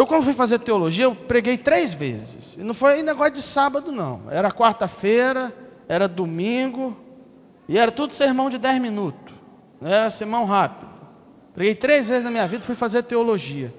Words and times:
Eu, 0.00 0.06
quando 0.06 0.24
fui 0.24 0.32
fazer 0.32 0.58
teologia, 0.60 1.04
eu 1.04 1.14
preguei 1.14 1.58
três 1.58 1.92
vezes. 1.92 2.56
E 2.58 2.62
não 2.62 2.72
foi 2.72 3.02
negócio 3.02 3.34
de 3.34 3.42
sábado, 3.42 3.92
não. 3.92 4.22
Era 4.30 4.50
quarta-feira, 4.50 5.54
era 5.86 6.08
domingo, 6.08 6.96
e 7.68 7.76
era 7.76 7.92
tudo 7.92 8.14
sermão 8.14 8.48
de 8.48 8.56
dez 8.56 8.80
minutos. 8.80 9.34
Não 9.78 9.90
era 9.90 10.08
sermão 10.08 10.46
rápido. 10.46 10.90
Preguei 11.52 11.74
três 11.74 12.06
vezes 12.06 12.24
na 12.24 12.30
minha 12.30 12.48
vida, 12.48 12.64
fui 12.64 12.74
fazer 12.74 13.02
teologia. 13.02 13.74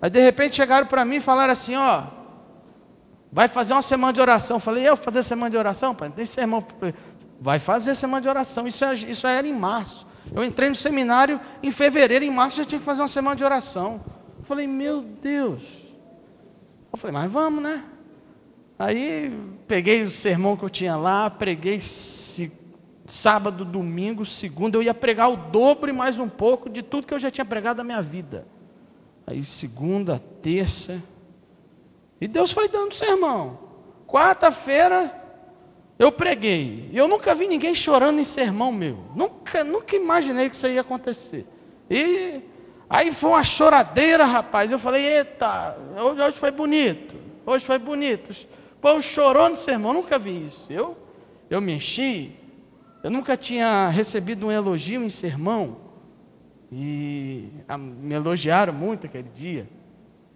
Aí 0.00 0.08
de 0.08 0.18
repente 0.18 0.56
chegaram 0.56 0.86
para 0.86 1.04
mim 1.04 1.16
e 1.16 1.20
falaram 1.20 1.52
assim: 1.52 1.76
ó, 1.76 2.04
vai 3.30 3.46
fazer 3.46 3.74
uma 3.74 3.82
semana 3.82 4.14
de 4.14 4.22
oração. 4.22 4.56
Eu 4.56 4.60
falei, 4.60 4.88
eu 4.88 4.96
fazer 4.96 5.22
semana 5.22 5.50
de 5.50 5.58
oração? 5.58 5.94
Pai, 5.94 6.08
tem 6.08 6.24
sermão. 6.24 6.66
Vai 7.38 7.58
fazer 7.58 7.94
semana 7.94 8.22
de 8.22 8.28
oração. 8.30 8.66
Isso, 8.66 8.86
é, 8.86 8.94
isso 8.94 9.26
era 9.26 9.46
em 9.46 9.52
março. 9.52 10.06
Eu 10.34 10.42
entrei 10.42 10.70
no 10.70 10.76
seminário 10.76 11.38
em 11.62 11.70
fevereiro, 11.70 12.24
em 12.24 12.30
março 12.30 12.56
já 12.56 12.64
tinha 12.64 12.78
que 12.78 12.86
fazer 12.86 13.02
uma 13.02 13.08
semana 13.08 13.36
de 13.36 13.44
oração. 13.44 14.00
Falei, 14.48 14.66
meu 14.66 15.02
Deus. 15.02 15.62
Eu 16.90 16.96
falei, 16.96 17.12
mas 17.12 17.30
vamos, 17.30 17.62
né? 17.62 17.84
Aí 18.78 19.30
peguei 19.66 20.02
o 20.02 20.10
sermão 20.10 20.56
que 20.56 20.64
eu 20.64 20.70
tinha 20.70 20.96
lá, 20.96 21.28
preguei 21.28 21.78
sábado, 23.08 23.62
domingo, 23.62 24.24
segunda, 24.24 24.78
eu 24.78 24.82
ia 24.82 24.94
pregar 24.94 25.30
o 25.30 25.36
dobro 25.36 25.90
e 25.90 25.92
mais 25.92 26.18
um 26.18 26.30
pouco 26.30 26.70
de 26.70 26.82
tudo 26.82 27.06
que 27.06 27.12
eu 27.12 27.20
já 27.20 27.30
tinha 27.30 27.44
pregado 27.44 27.76
na 27.76 27.84
minha 27.84 28.00
vida. 28.00 28.46
Aí 29.26 29.44
segunda, 29.44 30.18
terça, 30.40 31.02
e 32.18 32.26
Deus 32.26 32.50
foi 32.50 32.68
dando 32.68 32.94
sermão. 32.94 33.58
Quarta-feira 34.06 35.14
eu 35.98 36.10
preguei. 36.10 36.88
Eu 36.90 37.06
nunca 37.06 37.34
vi 37.34 37.46
ninguém 37.46 37.74
chorando 37.74 38.18
em 38.18 38.24
sermão 38.24 38.72
meu. 38.72 38.96
Nunca, 39.14 39.62
nunca 39.62 39.94
imaginei 39.94 40.48
que 40.48 40.56
isso 40.56 40.66
ia 40.66 40.80
acontecer. 40.80 41.46
E 41.90 42.40
aí 42.88 43.12
foi 43.12 43.30
uma 43.30 43.44
choradeira, 43.44 44.24
rapaz. 44.24 44.70
Eu 44.70 44.78
falei, 44.78 45.04
eita, 45.04 45.76
hoje, 45.96 46.20
hoje 46.20 46.36
foi 46.38 46.50
bonito. 46.50 47.14
Hoje 47.44 47.64
foi 47.64 47.78
bonito. 47.78 48.30
O 48.30 48.80
povo 48.80 49.02
chorou 49.02 49.48
no 49.48 49.56
sermão, 49.56 49.92
nunca 49.92 50.18
vi 50.18 50.46
isso. 50.46 50.66
Eu, 50.70 50.96
eu 51.48 51.60
me 51.60 51.74
enchi. 51.74 52.36
Eu 53.02 53.10
nunca 53.10 53.36
tinha 53.36 53.88
recebido 53.88 54.46
um 54.46 54.52
elogio 54.52 55.02
em 55.02 55.10
sermão. 55.10 55.76
E 56.70 57.48
me 57.78 58.14
elogiaram 58.14 58.72
muito 58.72 59.06
aquele 59.06 59.28
dia. 59.34 59.68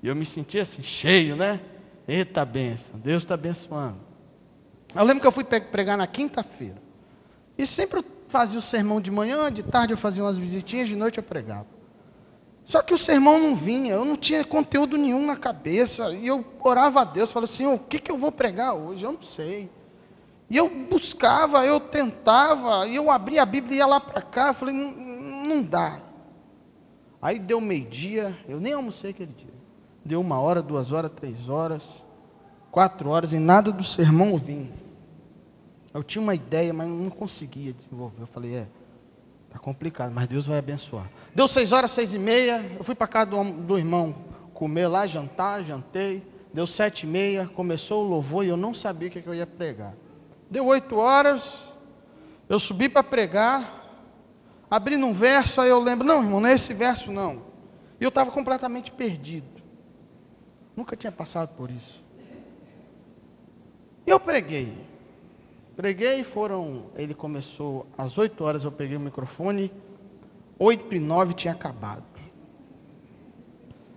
E 0.03 0.09
eu 0.09 0.17
me 0.17 0.25
senti 0.25 0.59
assim, 0.59 0.83
cheio, 0.83 1.37
né? 1.37 1.61
Eita 2.09 2.45
benção, 2.45 2.99
Deus 2.99 3.23
está 3.23 3.35
abençoando. 3.35 3.99
Eu 4.95 5.05
lembro 5.05 5.21
que 5.21 5.27
eu 5.27 5.33
fui 5.33 5.45
pregar 5.45 5.97
na 5.97 6.07
quinta-feira. 6.07 6.83
E 7.57 7.67
sempre 7.67 8.01
eu 8.01 8.05
fazia 8.29 8.59
o 8.59 8.63
sermão 8.63 9.01
de 9.01 9.11
manhã, 9.11 9.53
de 9.53 9.63
tarde 9.63 9.93
eu 9.93 9.97
fazia 9.97 10.25
umas 10.25 10.37
visitinhas, 10.39 10.89
de 10.89 10.97
noite 10.97 11.19
eu 11.19 11.23
pregava. 11.23 11.67
Só 12.65 12.83
que 12.83 12.95
o 12.95 12.99
sermão 12.99 13.39
não 13.39 13.55
vinha, 13.55 13.95
eu 13.95 14.05
não 14.05 14.17
tinha 14.17 14.45
conteúdo 14.45 14.97
nenhum 14.97 15.27
na 15.27 15.37
cabeça. 15.37 16.11
E 16.15 16.27
eu 16.27 16.45
orava 16.61 17.03
a 17.03 17.05
Deus, 17.05 17.31
falava 17.31 17.53
assim, 17.53 17.67
o 17.67 17.79
que, 17.79 17.99
que 17.99 18.11
eu 18.11 18.17
vou 18.17 18.33
pregar 18.33 18.75
hoje? 18.75 19.05
Eu 19.05 19.13
não 19.13 19.23
sei. 19.23 19.71
E 20.49 20.57
eu 20.57 20.69
buscava, 20.69 21.65
eu 21.65 21.81
tentava, 21.81 22.87
e 22.87 22.95
eu 22.95 23.11
abria 23.11 23.43
a 23.43 23.47
Bíblia 23.47 23.75
e 23.75 23.79
ia 23.79 23.87
lá 23.87 23.99
para 23.99 24.21
cá, 24.21 24.49
eu 24.49 24.55
falei, 24.55 24.75
não 24.75 25.63
dá. 25.63 26.01
Aí 27.21 27.39
deu 27.39 27.61
meio-dia, 27.61 28.37
eu 28.49 28.61
nem 28.61 28.73
almocei 28.73 29.11
aquele 29.11 29.33
dia. 29.33 29.55
Deu 30.05 30.21
uma 30.21 30.41
hora, 30.41 30.61
duas 30.61 30.93
horas, 30.93 31.11
três 31.11 31.49
horas, 31.49 32.05
quatro 32.71 33.09
horas, 33.09 33.33
e 33.33 33.39
nada 33.39 33.73
do 33.73 33.85
sermão 33.85 34.37
vinha. 34.37 34.73
Eu 35.95 36.03
tinha 36.03 36.21
uma 36.21 36.35
ideia, 36.35 36.73
mas 36.73 36.89
não 36.89 37.11
conseguia 37.11 37.73
desenvolver. 37.73 38.23
Eu 38.23 38.27
falei, 38.27 38.57
é, 38.57 38.69
tá 39.53 39.59
complicado, 39.59 40.13
mas 40.15 40.27
Deus 40.27 40.47
vai 40.47 40.59
abençoar. 40.59 41.11
Deu 41.35 41.47
seis 41.47 41.73
horas, 41.73 41.91
seis 41.91 42.15
e 42.15 42.19
meia, 42.19 42.75
eu 42.77 42.83
fui 42.83 42.95
para 42.95 43.07
casa 43.07 43.27
do, 43.31 43.45
do 43.45 43.79
irmão 43.79 44.15
comer 44.55 44.87
lá, 44.87 45.07
jantar, 45.07 45.63
jantei. 45.63 46.31
Deu 46.55 46.67
sete 46.67 47.05
e 47.05 47.07
meia, 47.07 47.47
começou 47.47 48.05
o 48.05 48.09
louvor 48.09 48.45
e 48.45 48.49
eu 48.49 48.57
não 48.57 48.75
sabia 48.75 49.09
o 49.09 49.11
que, 49.11 49.23
que 49.23 49.29
eu 49.29 49.35
ia 49.35 49.47
pregar. 49.47 49.95
Deu 50.51 50.67
oito 50.67 50.97
horas, 50.97 51.63
eu 52.49 52.61
subi 52.61 52.89
para 52.89 53.03
pregar, 53.03 54.05
abrindo 54.71 55.07
um 55.07 55.15
verso, 55.15 55.61
aí 55.61 55.71
eu 55.71 55.81
lembro, 55.81 56.07
não, 56.07 56.23
irmão, 56.23 56.41
não 56.41 56.49
é 56.49 56.53
esse 56.53 56.75
verso 56.75 57.11
não. 57.11 57.43
E 57.99 58.05
eu 58.05 58.09
estava 58.09 58.31
completamente 58.31 58.93
perdido. 58.93 59.63
Nunca 60.77 60.95
tinha 60.95 61.11
passado 61.11 61.55
por 61.57 61.71
isso. 61.71 62.03
E 64.07 64.11
eu 64.11 64.21
preguei. 64.21 64.92
Preguei, 65.77 66.23
foram. 66.23 66.87
Ele 66.95 67.15
começou 67.15 67.87
às 67.97 68.19
8 68.19 68.45
horas, 68.45 68.65
eu 68.65 68.73
peguei 68.73 68.97
o 68.97 69.01
microfone, 69.01 69.73
8 70.59 70.95
e 70.95 71.01
9 71.01 71.35
tinha 71.35 71.53
acabado. 71.53 72.05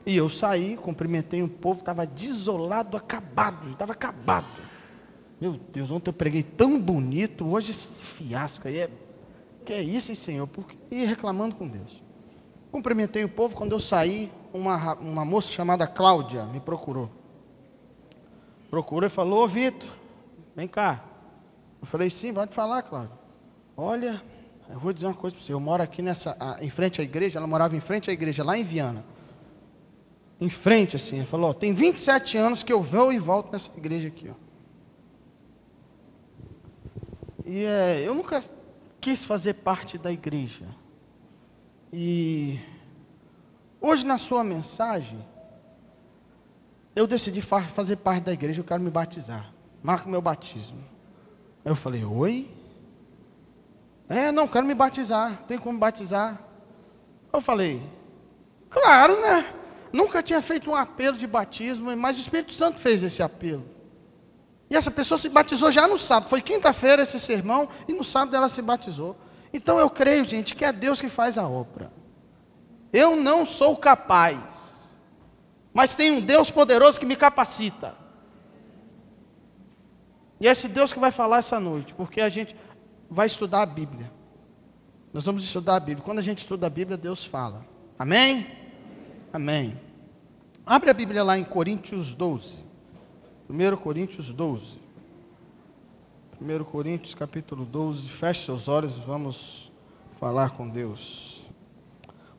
E 0.05 0.15
eu 0.15 0.29
saí, 0.29 0.77
cumprimentei 0.77 1.41
o 1.41 1.47
povo, 1.47 1.79
estava 1.79 2.05
desolado, 2.05 2.95
acabado, 2.95 3.71
estava 3.71 3.93
acabado. 3.93 4.45
Meu 5.41 5.53
Deus, 5.53 5.89
ontem 5.89 6.09
eu 6.09 6.13
preguei 6.13 6.43
tão 6.43 6.79
bonito, 6.79 7.45
hoje 7.45 7.71
esse 7.71 7.87
fiasco 7.87 8.67
aí 8.67 8.79
é. 8.79 8.89
Que 9.65 9.73
é 9.73 9.81
isso, 9.81 10.11
hein, 10.11 10.15
Senhor? 10.15 10.47
Porque 10.47 10.77
ia 10.91 11.07
reclamando 11.07 11.55
com 11.55 11.67
Deus. 11.67 12.03
Cumprimentei 12.71 13.23
o 13.23 13.29
povo, 13.29 13.55
quando 13.55 13.71
eu 13.71 13.79
saí, 13.79 14.31
uma, 14.53 14.93
uma 14.95 15.25
moça 15.25 15.51
chamada 15.51 15.87
Cláudia 15.87 16.45
me 16.45 16.59
procurou. 16.59 17.09
Procurou 18.69 19.07
e 19.07 19.09
falou, 19.09 19.43
ô 19.43 19.47
Vitor, 19.47 19.89
vem 20.55 20.67
cá. 20.67 21.03
Eu 21.81 21.87
falei, 21.87 22.09
sim, 22.09 22.33
pode 22.33 22.53
falar, 22.53 22.81
Cláudio. 22.81 23.17
Olha, 23.77 24.21
eu 24.69 24.79
vou 24.79 24.93
dizer 24.93 25.07
uma 25.07 25.13
coisa 25.13 25.35
para 25.35 25.45
você. 25.45 25.53
Eu 25.53 25.59
moro 25.59 25.83
aqui 25.83 26.01
nessa, 26.01 26.37
em 26.61 26.69
frente 26.69 27.01
à 27.01 27.03
igreja, 27.03 27.39
ela 27.39 27.47
morava 27.47 27.75
em 27.75 27.79
frente 27.79 28.09
à 28.09 28.13
igreja, 28.13 28.43
lá 28.43 28.57
em 28.57 28.63
Viana. 28.63 29.03
Em 30.39 30.49
frente, 30.49 30.95
assim. 30.95 31.17
Ela 31.17 31.25
falou, 31.25 31.53
tem 31.53 31.73
27 31.73 32.37
anos 32.37 32.63
que 32.63 32.73
eu 32.73 32.81
vou 32.81 33.13
e 33.13 33.19
volto 33.19 33.51
nessa 33.51 33.71
igreja 33.77 34.07
aqui, 34.07 34.29
ó. 34.29 34.45
E 37.45 37.63
é, 37.63 38.01
eu 38.05 38.15
nunca 38.15 38.43
quis 38.99 39.23
fazer 39.23 39.53
parte 39.53 39.99
da 39.99 40.11
igreja. 40.11 40.65
E 41.93 42.59
hoje 43.79 44.03
na 44.03 44.17
sua 44.17 44.43
mensagem, 44.43 45.23
eu 46.95 47.05
decidi 47.05 47.39
fazer 47.41 47.97
parte 47.97 48.23
da 48.23 48.33
igreja, 48.33 48.61
eu 48.61 48.65
quero 48.65 48.81
me 48.81 48.89
batizar. 48.89 49.53
Marca 49.83 50.07
o 50.07 50.09
meu 50.09 50.21
batismo. 50.21 50.83
Aí 51.65 51.71
eu 51.71 51.75
falei, 51.75 52.05
oi? 52.05 52.47
É, 54.07 54.31
não, 54.31 54.47
quero 54.47 54.67
me 54.67 54.75
batizar. 54.75 55.43
Tem 55.47 55.57
como 55.57 55.79
batizar? 55.79 56.39
Eu 57.33 57.41
falei, 57.41 57.81
claro, 58.69 59.19
né? 59.19 59.51
Nunca 59.91 60.21
tinha 60.21 60.41
feito 60.43 60.69
um 60.69 60.75
apelo 60.75 61.17
de 61.17 61.25
batismo, 61.25 61.95
mas 61.97 62.17
o 62.17 62.21
Espírito 62.21 62.53
Santo 62.53 62.79
fez 62.79 63.01
esse 63.01 63.23
apelo. 63.23 63.65
E 64.69 64.75
essa 64.75 64.91
pessoa 64.91 65.17
se 65.17 65.27
batizou 65.27 65.71
já 65.71 65.87
no 65.87 65.97
sábado. 65.97 66.29
Foi 66.29 66.41
quinta-feira 66.41 67.01
esse 67.01 67.19
sermão 67.19 67.67
e 67.87 67.93
no 67.93 68.03
sábado 68.03 68.35
ela 68.35 68.49
se 68.49 68.61
batizou. 68.61 69.15
Então 69.51 69.79
eu 69.79 69.89
creio, 69.89 70.23
gente, 70.25 70.53
que 70.53 70.65
é 70.65 70.71
Deus 70.71 71.01
que 71.01 71.09
faz 71.09 71.37
a 71.37 71.47
obra. 71.47 71.91
Eu 72.93 73.15
não 73.15 73.45
sou 73.45 73.75
capaz, 73.75 74.37
mas 75.73 75.95
tem 75.95 76.11
um 76.11 76.21
Deus 76.21 76.51
poderoso 76.51 76.99
que 76.99 77.05
me 77.05 77.15
capacita. 77.15 78.04
E 80.39 80.47
é 80.47 80.51
esse 80.51 80.67
Deus 80.67 80.91
que 80.91 80.99
vai 80.99 81.11
falar 81.11 81.37
essa 81.37 81.59
noite, 81.59 81.93
porque 81.93 82.21
a 82.21 82.29
gente 82.29 82.55
vai 83.09 83.27
estudar 83.27 83.61
a 83.61 83.65
Bíblia. 83.65 84.11
Nós 85.13 85.23
vamos 85.25 85.43
estudar 85.43 85.77
a 85.77 85.79
Bíblia. 85.79 86.03
Quando 86.03 86.19
a 86.19 86.21
gente 86.23 86.39
estuda 86.39 86.67
a 86.67 86.69
Bíblia, 86.69 86.97
Deus 86.97 87.23
fala. 87.23 87.65
Amém? 87.97 88.45
Amém. 89.31 89.79
Abre 90.65 90.89
a 90.89 90.93
Bíblia 90.93 91.23
lá 91.23 91.37
em 91.37 91.43
Coríntios 91.43 92.13
12. 92.13 92.59
1 93.49 93.77
Coríntios 93.77 94.33
12. 94.33 94.79
1 96.41 96.63
Coríntios 96.65 97.15
capítulo 97.15 97.63
12. 97.63 98.09
Feche 98.09 98.43
seus 98.43 98.67
olhos, 98.67 98.97
vamos 98.99 99.71
falar 100.19 100.49
com 100.49 100.67
Deus. 100.67 101.45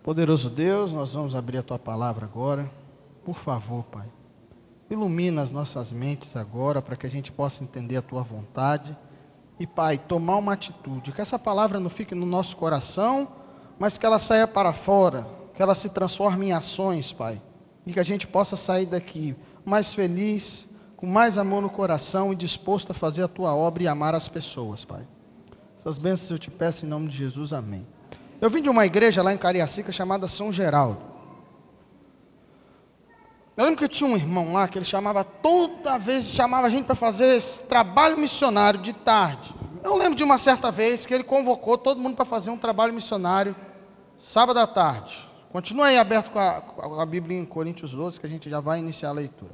Poderoso 0.03 0.51
Deus, 0.51 0.93
nós 0.93 1.13
vamos 1.13 1.34
abrir 1.34 1.59
a 1.59 1.63
tua 1.63 1.78
palavra 1.78 2.27
agora. 2.27 2.71
Por 3.25 3.37
favor, 3.37 3.84
Pai. 3.84 4.07
Ilumina 4.88 5.42
as 5.42 5.50
nossas 5.50 5.91
mentes 5.91 6.36
agora 6.36 6.80
para 6.80 6.97
que 6.97 7.06
a 7.06 7.10
gente 7.10 7.33
possa 7.33 7.65
entender 7.65 7.97
a 7.97 8.03
tua 8.03 8.22
vontade. 8.22 8.97
E, 9.59 9.66
Pai, 9.66 9.98
tomar 9.98 10.36
uma 10.36 10.53
atitude. 10.53 11.12
Que 11.12 11.21
essa 11.21 11.38
palavra 11.38 11.80
não 11.80 11.91
fique 11.91 12.15
no 12.15 12.27
nosso 12.27 12.56
coração, 12.56 13.28
mas 13.78 13.98
que 13.98 14.06
ela 14.06 14.18
saia 14.18 14.47
para 14.47 14.72
fora. 14.72 15.27
Que 15.54 15.62
ela 15.62 15.74
se 15.74 15.88
transforme 15.88 16.47
em 16.47 16.53
ações, 16.53 17.12
Pai. 17.12 17.42
E 17.84 17.92
que 17.92 18.00
a 18.00 18.04
gente 18.04 18.27
possa 18.27 18.56
sair 18.56 18.86
daqui 18.86 19.34
mais 19.65 19.92
feliz, 19.92 20.68
com 20.97 21.06
mais 21.06 21.36
amor 21.36 21.60
no 21.60 21.68
coração 21.68 22.33
e 22.33 22.36
disposto 22.36 22.92
a 22.92 22.94
fazer 22.94 23.22
a 23.22 23.28
tua 23.28 23.54
obra 23.54 23.83
e 23.83 23.88
amar 23.88 24.15
as 24.15 24.28
pessoas, 24.28 24.84
Pai. 24.84 25.06
Essas 25.78 25.98
bênçãos 25.98 26.30
eu 26.30 26.38
te 26.38 26.50
peço 26.50 26.86
em 26.86 26.88
nome 26.88 27.09
de 27.09 27.16
Jesus, 27.16 27.53
amém. 27.53 27.86
Eu 28.41 28.50
vim 28.50 28.62
de 28.62 28.68
uma 28.68 28.86
igreja 28.86 29.22
lá 29.22 29.33
em 29.33 29.38
Cariacica 29.38 29.91
chamada 29.91 30.28
São 30.28 30.53
Geraldo. 30.53 31.16
Eu 33.57 33.65
lembro 33.65 33.79
que 33.79 33.89
tinha 33.89 34.09
um 34.09 34.17
irmão 34.17 34.53
lá 34.53 34.69
que 34.69 34.77
ele 34.77 34.85
chamava 34.85 35.25
toda 35.25 35.99
vez, 35.99 36.27
chamava 36.27 36.67
a 36.67 36.71
gente 36.71 36.85
para 36.85 36.95
fazer 36.95 37.37
esse 37.37 37.63
trabalho 37.63 38.19
missionário 38.19 38.79
de 38.79 38.93
tarde. 38.93 39.55
Eu 39.83 39.97
lembro 39.97 40.15
de 40.15 40.23
uma 40.23 40.37
certa 40.37 40.71
vez 40.71 41.07
que 41.07 41.15
ele 41.15 41.25
convocou 41.25 41.79
todo 41.79 41.99
mundo 41.99 42.15
para 42.15 42.27
fazer 42.27 42.51
um 42.51 42.59
trabalho 42.59 42.93
missionário 42.93 43.57
sábado 44.19 44.59
à 44.59 44.67
tarde. 44.67 45.27
Continua 45.51 45.87
aí 45.87 45.97
aberto 45.97 46.31
com 46.31 46.39
a, 46.39 46.61
com 46.61 47.01
a 47.01 47.07
Bíblia 47.07 47.39
em 47.39 47.47
Coríntios 47.47 47.93
12, 47.93 48.21
que 48.21 48.27
a 48.27 48.29
gente 48.29 48.51
já 48.51 48.61
vai 48.61 48.79
iniciar 48.79 49.09
a 49.09 49.13
leitura. 49.13 49.53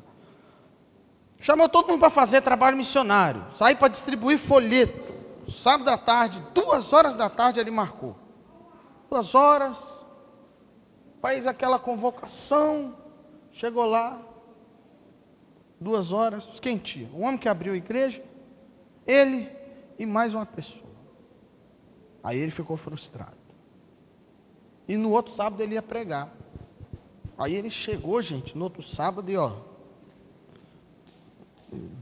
Chamou 1.38 1.68
todo 1.68 1.88
mundo 1.88 2.00
para 2.00 2.10
fazer 2.10 2.40
trabalho 2.40 2.76
missionário, 2.76 3.44
sair 3.56 3.76
para 3.76 3.86
distribuir 3.86 4.36
folheto. 4.36 5.12
Sábado 5.48 5.88
à 5.90 5.96
tarde, 5.96 6.42
duas 6.52 6.92
horas 6.92 7.14
da 7.14 7.28
tarde 7.28 7.60
ele 7.60 7.70
marcou. 7.70 8.16
Duas 9.08 9.32
horas, 9.32 9.76
faz 11.20 11.46
aquela 11.46 11.78
convocação, 11.78 12.96
chegou 13.52 13.84
lá, 13.84 14.20
duas 15.80 16.12
horas, 16.12 16.44
quentinho. 16.60 17.10
O 17.14 17.20
homem 17.20 17.38
que 17.38 17.48
abriu 17.48 17.72
a 17.72 17.76
igreja, 17.76 18.22
ele 19.06 19.50
e 19.98 20.06
mais 20.06 20.34
uma 20.34 20.46
pessoa. 20.46 20.92
Aí 22.22 22.38
ele 22.38 22.52
ficou 22.52 22.76
frustrado. 22.76 23.36
E 24.88 24.96
no 24.96 25.10
outro 25.10 25.34
sábado 25.34 25.62
ele 25.62 25.74
ia 25.74 25.82
pregar. 25.82 26.32
Aí 27.36 27.54
ele 27.54 27.70
chegou, 27.70 28.20
gente, 28.22 28.56
no 28.56 28.64
outro 28.64 28.82
sábado 28.82 29.30
e 29.30 29.36
ó, 29.36 29.56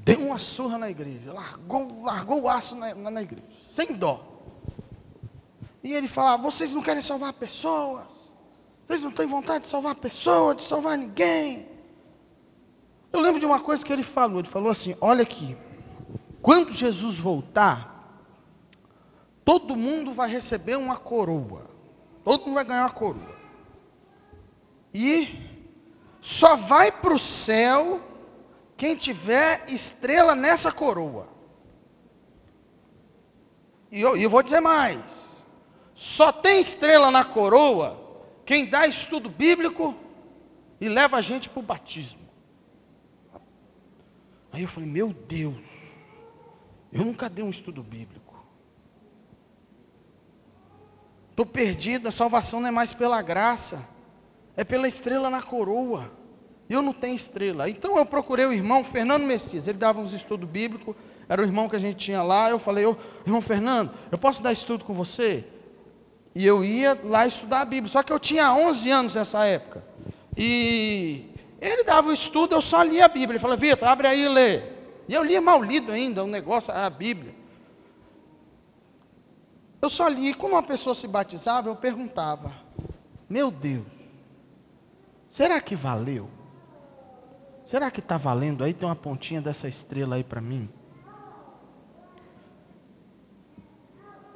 deu 0.04 0.20
uma 0.20 0.38
surra 0.38 0.76
na 0.76 0.90
igreja, 0.90 1.32
largou, 1.32 2.02
largou 2.02 2.42
o 2.42 2.48
aço 2.48 2.74
na, 2.74 2.94
na 2.94 3.22
igreja, 3.22 3.44
sem 3.72 3.94
dó. 3.94 4.26
E 5.82 5.94
ele 5.94 6.08
falava: 6.08 6.42
vocês 6.42 6.72
não 6.72 6.82
querem 6.82 7.02
salvar 7.02 7.32
pessoas, 7.32 8.06
vocês 8.90 9.02
não 9.02 9.12
têm 9.12 9.24
vontade 9.24 9.64
de 9.64 9.70
salvar 9.70 9.94
pessoas, 9.94 10.56
de 10.56 10.64
salvar 10.64 10.98
ninguém. 10.98 11.68
Eu 13.12 13.20
lembro 13.20 13.38
de 13.38 13.46
uma 13.46 13.60
coisa 13.60 13.84
que 13.84 13.92
ele 13.92 14.02
falou, 14.02 14.40
ele 14.40 14.48
falou 14.48 14.68
assim: 14.72 14.96
olha 15.00 15.22
aqui, 15.22 15.56
quando 16.42 16.72
Jesus 16.72 17.16
voltar, 17.16 18.26
todo 19.44 19.76
mundo 19.76 20.10
vai 20.10 20.28
receber 20.28 20.76
uma 20.76 20.96
coroa. 20.96 21.70
Todo 22.24 22.46
mundo 22.46 22.54
vai 22.54 22.64
ganhar 22.64 22.82
uma 22.82 22.90
coroa. 22.90 23.36
E 24.92 25.38
só 26.20 26.56
vai 26.56 26.90
para 26.90 27.14
o 27.14 27.18
céu 27.18 28.00
quem 28.76 28.96
tiver 28.96 29.66
estrela 29.68 30.34
nessa 30.34 30.72
coroa. 30.72 31.28
E 33.92 34.00
eu, 34.00 34.16
eu 34.16 34.28
vou 34.28 34.42
dizer 34.42 34.60
mais: 34.60 35.00
só 35.94 36.32
tem 36.32 36.60
estrela 36.60 37.08
na 37.12 37.24
coroa 37.24 37.99
quem 38.50 38.66
dá 38.66 38.84
estudo 38.84 39.30
bíblico 39.30 39.94
e 40.80 40.88
leva 40.88 41.18
a 41.18 41.20
gente 41.20 41.48
para 41.48 41.60
o 41.60 41.62
batismo. 41.62 42.28
Aí 44.50 44.62
eu 44.62 44.68
falei: 44.68 44.90
meu 44.90 45.12
Deus, 45.12 45.54
eu 46.92 47.04
nunca 47.04 47.28
dei 47.30 47.44
um 47.44 47.50
estudo 47.50 47.80
bíblico. 47.80 48.44
Estou 51.30 51.46
perdido, 51.46 52.08
a 52.08 52.10
salvação 52.10 52.58
não 52.58 52.70
é 52.70 52.72
mais 52.72 52.92
pela 52.92 53.22
graça, 53.22 53.86
é 54.56 54.64
pela 54.64 54.88
estrela 54.88 55.30
na 55.30 55.40
coroa. 55.40 56.10
Eu 56.68 56.82
não 56.82 56.92
tenho 56.92 57.14
estrela. 57.14 57.70
Então 57.70 57.96
eu 57.98 58.04
procurei 58.04 58.46
o 58.46 58.52
irmão 58.52 58.82
Fernando 58.82 59.22
Messias, 59.22 59.68
ele 59.68 59.78
dava 59.78 60.00
uns 60.00 60.12
estudos 60.12 60.50
bíblicos, 60.50 60.96
era 61.28 61.40
o 61.40 61.44
irmão 61.44 61.68
que 61.68 61.76
a 61.76 61.80
gente 61.80 61.98
tinha 61.98 62.20
lá. 62.20 62.50
Eu 62.50 62.58
falei, 62.58 62.84
oh, 62.84 62.96
irmão 63.24 63.40
Fernando, 63.40 63.92
eu 64.10 64.18
posso 64.18 64.42
dar 64.42 64.52
estudo 64.52 64.84
com 64.84 64.92
você? 64.92 65.46
E 66.34 66.46
eu 66.46 66.64
ia 66.64 66.98
lá 67.02 67.26
estudar 67.26 67.62
a 67.62 67.64
Bíblia. 67.64 67.92
Só 67.92 68.02
que 68.02 68.12
eu 68.12 68.20
tinha 68.20 68.52
11 68.52 68.90
anos 68.90 69.14
nessa 69.14 69.44
época. 69.44 69.84
E 70.36 71.30
ele 71.60 71.84
dava 71.84 72.08
o 72.08 72.12
estudo, 72.12 72.54
eu 72.54 72.62
só 72.62 72.82
lia 72.82 73.04
a 73.04 73.08
Bíblia. 73.08 73.32
Ele 73.32 73.38
falou, 73.38 73.56
Vitor, 73.56 73.88
abre 73.88 74.06
aí 74.06 74.24
e 74.24 74.28
lê. 74.28 74.62
E 75.08 75.14
eu 75.14 75.22
lia 75.22 75.40
mal 75.40 75.62
lido 75.62 75.90
ainda, 75.90 76.22
o 76.22 76.26
um 76.26 76.30
negócio, 76.30 76.72
a 76.72 76.88
Bíblia. 76.88 77.34
Eu 79.82 79.90
só 79.90 80.06
li, 80.08 80.34
como 80.34 80.54
uma 80.54 80.62
pessoa 80.62 80.94
se 80.94 81.06
batizava, 81.06 81.68
eu 81.68 81.74
perguntava, 81.74 82.52
meu 83.28 83.50
Deus, 83.50 83.86
será 85.28 85.60
que 85.60 85.74
valeu? 85.74 86.28
Será 87.66 87.90
que 87.90 88.00
está 88.00 88.16
valendo 88.16 88.62
aí? 88.62 88.74
Tem 88.74 88.88
uma 88.88 88.96
pontinha 88.96 89.40
dessa 89.40 89.68
estrela 89.68 90.16
aí 90.16 90.24
para 90.24 90.40
mim? 90.40 90.68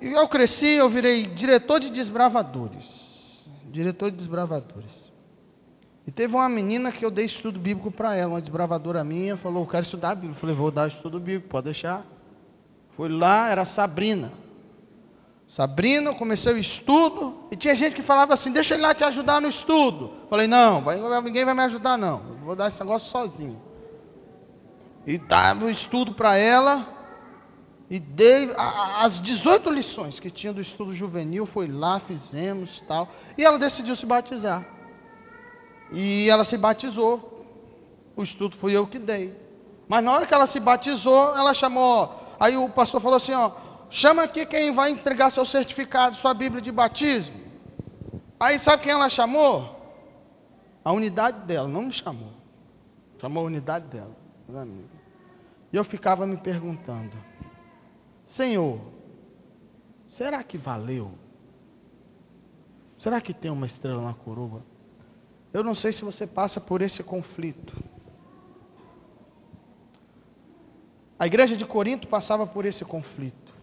E 0.05 0.13
eu 0.13 0.29
cresci, 0.29 0.67
eu 0.67 0.91
virei 0.91 1.25
diretor 1.25 1.81
de 1.81 1.89
desbravadores. 1.89 3.43
Diretor 3.71 4.11
de 4.11 4.19
desbravadores. 4.19 4.93
E 6.07 6.11
teve 6.11 6.35
uma 6.35 6.47
menina 6.47 6.93
que 6.93 7.03
eu 7.03 7.11
dei 7.11 7.25
estudo 7.25 7.59
bíblico 7.59 7.91
para 7.91 8.15
ela, 8.15 8.35
uma 8.35 8.41
desbravadora 8.43 9.03
minha, 9.03 9.35
falou, 9.39 9.63
eu 9.63 9.67
quero 9.67 9.87
estudar 9.87 10.15
Bíblia. 10.15 10.33
Eu 10.33 10.37
falei, 10.37 10.55
vou 10.55 10.71
dar 10.71 10.89
estudo 10.89 11.19
bíblico, 11.19 11.49
pode 11.49 11.65
deixar. 11.65 12.05
Fui 12.95 13.09
lá, 13.09 13.49
era 13.49 13.65
Sabrina. 13.65 14.31
Sabrina, 15.49 16.11
eu 16.11 16.15
comecei 16.15 16.53
o 16.53 16.59
estudo, 16.59 17.39
e 17.51 17.57
tinha 17.57 17.75
gente 17.75 17.97
que 17.97 18.03
falava 18.03 18.35
assim, 18.35 18.53
deixa 18.53 18.75
ele 18.75 18.83
lá 18.83 18.95
te 18.95 19.05
ajudar 19.05 19.41
no 19.41 19.49
estudo. 19.49 20.13
Eu 20.25 20.29
falei, 20.29 20.47
não, 20.47 20.85
ninguém 21.23 21.47
vai 21.47 21.55
me 21.55 21.63
ajudar 21.63 21.97
não, 21.97 22.21
eu 22.29 22.45
vou 22.45 22.55
dar 22.55 22.69
esse 22.69 22.81
negócio 22.81 23.11
sozinho. 23.11 23.59
E 25.07 25.17
dava 25.17 25.65
o 25.65 25.71
estudo 25.71 26.13
para 26.13 26.37
ela, 26.37 26.94
e 27.91 27.99
dei 27.99 28.51
as 28.57 29.21
18 29.21 29.71
lições 29.71 30.19
que 30.19 30.31
tinha 30.31 30.53
do 30.53 30.61
estudo 30.61 30.93
juvenil, 30.93 31.45
foi 31.45 31.67
lá, 31.67 32.01
fizemos 32.01 32.81
tal. 32.81 33.09
E 33.37 33.45
ela 33.45 33.59
decidiu 33.59 33.95
se 33.95 34.07
batizar. 34.07 34.65
E 35.93 36.29
ela 36.31 36.45
se 36.45 36.57
batizou. 36.57 37.45
O 38.17 38.23
estudo 38.23 38.57
fui 38.57 38.73
eu 38.73 38.87
que 38.87 38.99
dei. 38.99 39.39
Mas 39.87 40.03
na 40.03 40.13
hora 40.13 40.27
que 40.27 40.33
ela 40.33 40.47
se 40.47 40.59
batizou, 40.59 41.37
ela 41.37 41.53
chamou. 41.53 42.37
Aí 42.41 42.57
o 42.57 42.69
pastor 42.71 43.01
falou 43.01 43.19
assim: 43.19 43.33
ó, 43.33 43.53
chama 43.91 44.23
aqui 44.23 44.47
quem 44.47 44.73
vai 44.73 44.91
entregar 44.91 45.31
seu 45.31 45.45
certificado, 45.45 46.17
sua 46.17 46.33
Bíblia 46.33 46.63
de 46.63 46.73
batismo. 46.73 47.39
Aí 48.41 48.59
sabe 48.59 48.83
quem 48.83 48.93
ela 48.93 49.11
chamou? 49.11 49.75
A 50.85 50.93
unidade 50.93 51.41
dela, 51.41 51.69
não 51.69 51.83
me 51.83 51.93
chamou. 51.93 52.33
Chamou 53.21 53.45
a 53.45 53.47
unidade 53.47 53.87
dela, 53.87 54.15
E 55.73 55.77
eu 55.77 55.85
ficava 55.85 56.27
me 56.27 56.37
perguntando: 56.37 57.17
Senhor, 58.25 58.81
será 60.09 60.43
que 60.43 60.57
valeu? 60.57 61.13
Será 62.99 63.21
que 63.21 63.35
tem 63.35 63.51
uma 63.51 63.67
estrela 63.67 64.03
na 64.03 64.15
coroa? 64.15 64.65
Eu 65.53 65.63
não 65.63 65.75
sei 65.75 65.93
se 65.93 66.05
você 66.05 66.27
passa 66.27 66.61
por 66.61 66.83
esse 66.83 67.03
conflito. 67.03 67.77
A 71.19 71.27
igreja 71.27 71.57
de 71.57 71.65
Corinto 71.65 72.09
passava 72.09 72.47
por 72.47 72.65
esse 72.65 72.85
conflito. 72.85 73.55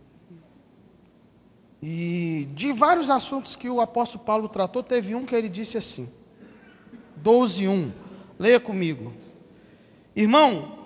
E 1.82 2.48
de 2.54 2.72
vários 2.72 3.10
assuntos 3.10 3.56
que 3.56 3.70
o 3.70 3.82
apóstolo 3.82 4.24
Paulo 4.24 4.48
tratou, 4.48 4.84
teve 4.84 5.16
um 5.16 5.26
que 5.26 5.36
ele 5.36 5.50
disse 5.50 5.78
assim: 5.78 6.12
12, 7.18 7.68
1. 7.68 7.92
Leia 8.38 8.60
comigo. 8.60 9.12
Irmãos, 10.16 10.81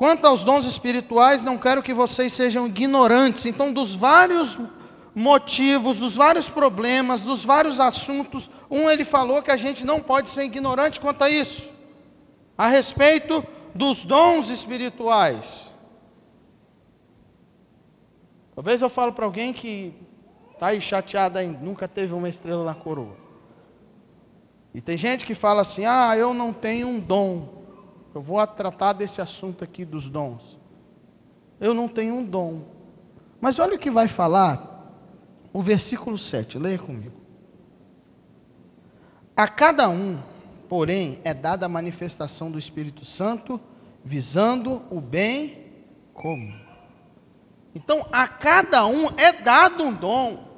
quanto 0.00 0.24
aos 0.24 0.42
dons 0.42 0.64
espirituais, 0.64 1.42
não 1.42 1.58
quero 1.58 1.82
que 1.82 1.92
vocês 1.92 2.32
sejam 2.32 2.66
ignorantes. 2.66 3.44
Então, 3.44 3.70
dos 3.70 3.94
vários 3.94 4.56
motivos, 5.14 5.98
dos 5.98 6.16
vários 6.16 6.48
problemas, 6.48 7.20
dos 7.20 7.44
vários 7.44 7.78
assuntos. 7.78 8.48
Um, 8.70 8.88
ele 8.88 9.04
falou 9.04 9.42
que 9.42 9.50
a 9.50 9.58
gente 9.58 9.84
não 9.84 10.00
pode 10.00 10.30
ser 10.30 10.44
ignorante 10.44 10.98
quanto 10.98 11.20
a 11.20 11.28
isso, 11.28 11.68
a 12.56 12.66
respeito 12.66 13.44
dos 13.74 14.02
dons 14.02 14.48
espirituais. 14.48 15.74
Talvez 18.54 18.80
eu 18.80 18.88
falo 18.88 19.12
para 19.12 19.26
alguém 19.26 19.52
que 19.52 19.94
está 20.54 20.68
aí 20.68 20.80
chateado 20.80 21.38
ainda, 21.38 21.58
nunca 21.58 21.86
teve 21.86 22.14
uma 22.14 22.30
estrela 22.30 22.64
na 22.64 22.74
coroa. 22.74 23.18
E 24.72 24.80
tem 24.80 24.96
gente 24.96 25.26
que 25.26 25.34
fala 25.34 25.60
assim: 25.60 25.84
ah, 25.84 26.16
eu 26.16 26.32
não 26.32 26.54
tenho 26.54 26.88
um 26.88 26.98
dom. 26.98 27.59
Eu 28.14 28.20
vou 28.20 28.44
tratar 28.46 28.92
desse 28.92 29.20
assunto 29.20 29.62
aqui 29.62 29.84
dos 29.84 30.08
dons. 30.08 30.58
Eu 31.60 31.74
não 31.74 31.88
tenho 31.88 32.14
um 32.14 32.24
dom. 32.24 32.62
Mas 33.40 33.58
olha 33.58 33.76
o 33.76 33.78
que 33.78 33.90
vai 33.90 34.08
falar 34.08 34.70
o 35.52 35.62
versículo 35.62 36.16
7, 36.16 36.58
leia 36.58 36.78
comigo. 36.78 37.20
A 39.36 39.48
cada 39.48 39.88
um, 39.88 40.20
porém, 40.68 41.20
é 41.24 41.32
dada 41.32 41.66
a 41.66 41.68
manifestação 41.68 42.50
do 42.50 42.58
Espírito 42.58 43.04
Santo, 43.04 43.60
visando 44.04 44.82
o 44.90 45.00
bem 45.00 45.72
comum. 46.12 46.54
Então, 47.74 48.06
a 48.12 48.26
cada 48.26 48.86
um 48.86 49.06
é 49.16 49.32
dado 49.32 49.84
um 49.84 49.92
dom. 49.92 50.48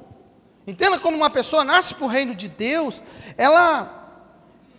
Entenda 0.65 0.99
quando 0.99 1.15
uma 1.15 1.29
pessoa 1.29 1.63
nasce 1.63 1.93
para 1.93 2.05
o 2.05 2.09
reino 2.09 2.33
de 2.33 2.47
Deus, 2.47 3.03
ela, 3.37 4.27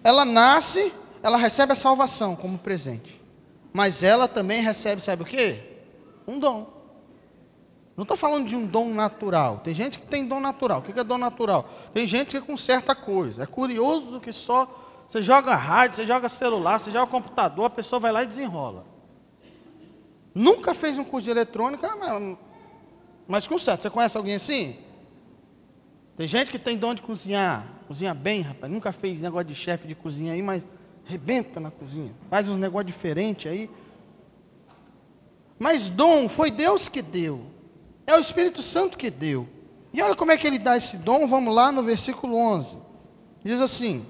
ela 0.02 0.24
nasce, 0.24 0.92
ela 1.24 1.38
recebe 1.38 1.72
a 1.72 1.74
salvação 1.74 2.36
como 2.36 2.58
presente. 2.58 3.18
Mas 3.72 4.02
ela 4.02 4.28
também 4.28 4.60
recebe, 4.60 5.02
sabe 5.02 5.22
o 5.22 5.24
que? 5.24 5.58
Um 6.28 6.38
dom. 6.38 6.70
Não 7.96 8.02
estou 8.02 8.14
falando 8.14 8.46
de 8.46 8.54
um 8.54 8.66
dom 8.66 8.92
natural. 8.92 9.60
Tem 9.64 9.72
gente 9.72 9.98
que 9.98 10.06
tem 10.06 10.28
dom 10.28 10.38
natural. 10.38 10.80
O 10.80 10.82
que 10.82 11.00
é 11.00 11.02
dom 11.02 11.16
natural? 11.16 11.70
Tem 11.94 12.06
gente 12.06 12.32
que 12.32 12.36
é 12.36 12.40
com 12.42 12.58
certa 12.58 12.94
coisa. 12.94 13.44
É 13.44 13.46
curioso 13.46 14.20
que 14.20 14.32
só 14.32 14.68
você 15.08 15.22
joga 15.22 15.54
rádio, 15.54 15.96
você 15.96 16.06
joga 16.06 16.28
celular, 16.28 16.78
você 16.78 16.90
joga 16.90 17.10
computador, 17.10 17.64
a 17.64 17.70
pessoa 17.70 17.98
vai 17.98 18.12
lá 18.12 18.22
e 18.22 18.26
desenrola. 18.26 18.84
Nunca 20.34 20.74
fez 20.74 20.98
um 20.98 21.04
curso 21.04 21.24
de 21.24 21.30
eletrônica, 21.30 21.88
mas, 21.96 22.36
mas 23.26 23.46
com 23.46 23.56
certo. 23.56 23.80
Você 23.80 23.88
conhece 23.88 24.14
alguém 24.14 24.34
assim? 24.34 24.76
Tem 26.18 26.28
gente 26.28 26.50
que 26.50 26.58
tem 26.58 26.76
dom 26.76 26.94
de 26.94 27.00
cozinhar. 27.00 27.66
cozinha 27.88 28.12
bem, 28.12 28.42
rapaz. 28.42 28.70
Nunca 28.70 28.92
fez 28.92 29.22
negócio 29.22 29.48
de 29.48 29.54
chefe 29.54 29.88
de 29.88 29.94
cozinha 29.94 30.34
aí, 30.34 30.42
mas 30.42 30.62
rebenta 31.04 31.60
na 31.60 31.70
cozinha. 31.70 32.14
Faz 32.30 32.48
uns 32.48 32.58
negócios 32.58 32.92
diferentes 32.92 33.50
aí. 33.50 33.70
Mas 35.58 35.88
dom 35.88 36.28
foi 36.28 36.50
Deus 36.50 36.88
que 36.88 37.02
deu. 37.02 37.46
É 38.06 38.16
o 38.16 38.20
Espírito 38.20 38.62
Santo 38.62 38.98
que 38.98 39.10
deu. 39.10 39.48
E 39.92 40.02
olha 40.02 40.14
como 40.14 40.32
é 40.32 40.36
que 40.36 40.46
ele 40.46 40.58
dá 40.58 40.76
esse 40.76 40.98
dom, 40.98 41.26
vamos 41.26 41.54
lá 41.54 41.70
no 41.70 41.82
versículo 41.82 42.36
11. 42.36 42.78
Diz 43.44 43.60
assim: 43.60 44.04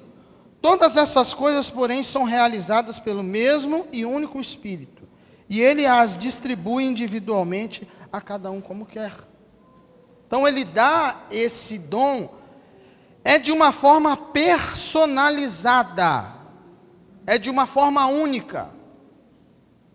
Todas 0.65 0.97
essas 0.97 1.35
coisas, 1.35 1.69
porém, 1.69 2.03
são 2.03 2.25
realizadas 2.25 2.99
pelo 2.99 3.23
mesmo 3.23 3.87
e 3.93 4.07
único 4.07 4.41
Espírito, 4.41 5.07
e 5.47 5.61
ele 5.61 5.85
as 5.85 6.17
distribui 6.17 6.85
individualmente 6.85 7.87
a 8.11 8.19
cada 8.19 8.51
um 8.51 8.63
como 8.63 8.87
quer. 8.87 9.13
Então, 10.27 10.49
ele 10.49 10.65
dá 10.65 11.27
esse 11.31 11.77
dom, 11.77 12.33
é 13.23 13.39
de 13.39 13.53
uma 13.53 13.73
forma 13.73 14.17
personalizada, 14.17 16.34
é 17.27 17.39
de 17.39 17.51
uma 17.51 17.67
forma 17.67 18.07
única. 18.07 18.71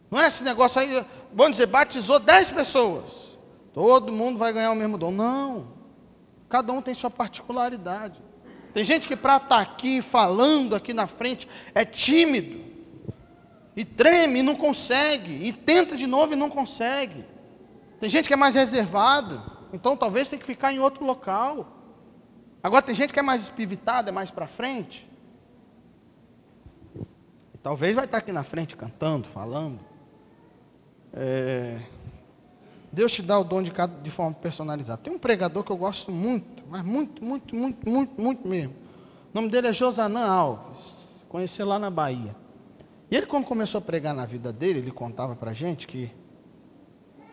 Não 0.09 0.19
é 0.19 0.27
esse 0.27 0.43
negócio 0.43 0.81
aí, 0.81 1.05
vamos 1.33 1.53
dizer, 1.53 1.67
batizou 1.67 2.19
10 2.19 2.51
pessoas, 2.51 3.38
todo 3.74 4.12
mundo 4.12 4.38
vai 4.38 4.51
ganhar 4.51 4.71
o 4.71 4.75
mesmo 4.75 4.98
dom. 4.98 5.12
Não. 5.12 5.79
Cada 6.50 6.74
um 6.74 6.81
tem 6.81 6.95
sua 6.95 7.12
particularidade. 7.12 8.19
Tem 8.74 8.83
gente 8.83 9.07
que 9.07 9.15
para 9.15 9.38
estar 9.38 9.48
tá 9.48 9.62
aqui 9.62 10.01
falando 10.01 10.75
aqui 10.75 10.93
na 10.93 11.07
frente 11.07 11.48
é 11.75 11.86
tímido. 11.86 12.67
E 13.75 13.86
treme 13.86 14.39
e 14.39 14.43
não 14.43 14.55
consegue. 14.55 15.45
E 15.48 15.53
tenta 15.53 15.95
de 15.95 16.07
novo 16.07 16.33
e 16.33 16.36
não 16.36 16.50
consegue. 16.50 17.25
Tem 18.00 18.09
gente 18.09 18.27
que 18.27 18.33
é 18.33 18.38
mais 18.38 18.55
reservado. 18.55 19.41
Então 19.71 19.95
talvez 19.95 20.27
tenha 20.27 20.39
que 20.39 20.45
ficar 20.45 20.74
em 20.74 20.79
outro 20.79 21.05
local. 21.05 21.77
Agora 22.62 22.81
tem 22.81 22.95
gente 22.95 23.13
que 23.13 23.19
é 23.19 23.24
mais 23.24 23.43
espivitada, 23.43 24.09
é 24.09 24.12
mais 24.12 24.31
para 24.31 24.48
frente. 24.48 25.09
Talvez 27.62 27.94
vai 27.94 28.06
estar 28.06 28.18
aqui 28.20 28.32
na 28.32 28.44
frente 28.44 28.75
cantando, 28.75 29.28
falando. 29.28 29.80
É, 31.13 31.82
Deus 32.92 33.12
te 33.12 33.22
dá 33.22 33.38
o 33.38 33.44
dom 33.44 33.62
de, 33.62 33.72
cada, 33.72 34.01
de 34.01 34.10
forma 34.10 34.34
personalizada. 34.34 35.01
Tem 35.01 35.13
um 35.13 35.20
pregador 35.20 35.63
que 35.63 35.72
eu 35.72 35.78
gosto 35.78 36.12
muito, 36.12 36.63
mas 36.70 36.84
muito, 36.84 37.24
muito, 37.24 37.56
muito, 37.56 37.89
muito, 37.89 38.22
muito 38.22 38.48
mesmo. 38.48 38.74
O 38.74 39.36
nome 39.36 39.50
dele 39.50 39.68
é 39.68 39.74
Josanã 39.74 40.25
Alves. 40.25 41.24
Conheci 41.28 41.63
lá 41.63 41.78
na 41.78 41.89
Bahia. 41.89 42.36
E 43.12 43.16
ele, 43.16 43.25
quando 43.25 43.46
começou 43.46 43.80
a 43.80 43.82
pregar 43.82 44.13
na 44.13 44.25
vida 44.25 44.54
dele, 44.54 44.80
ele 44.80 44.92
contava 44.92 45.36
para 45.36 45.54
gente 45.54 45.88
que 45.88 46.12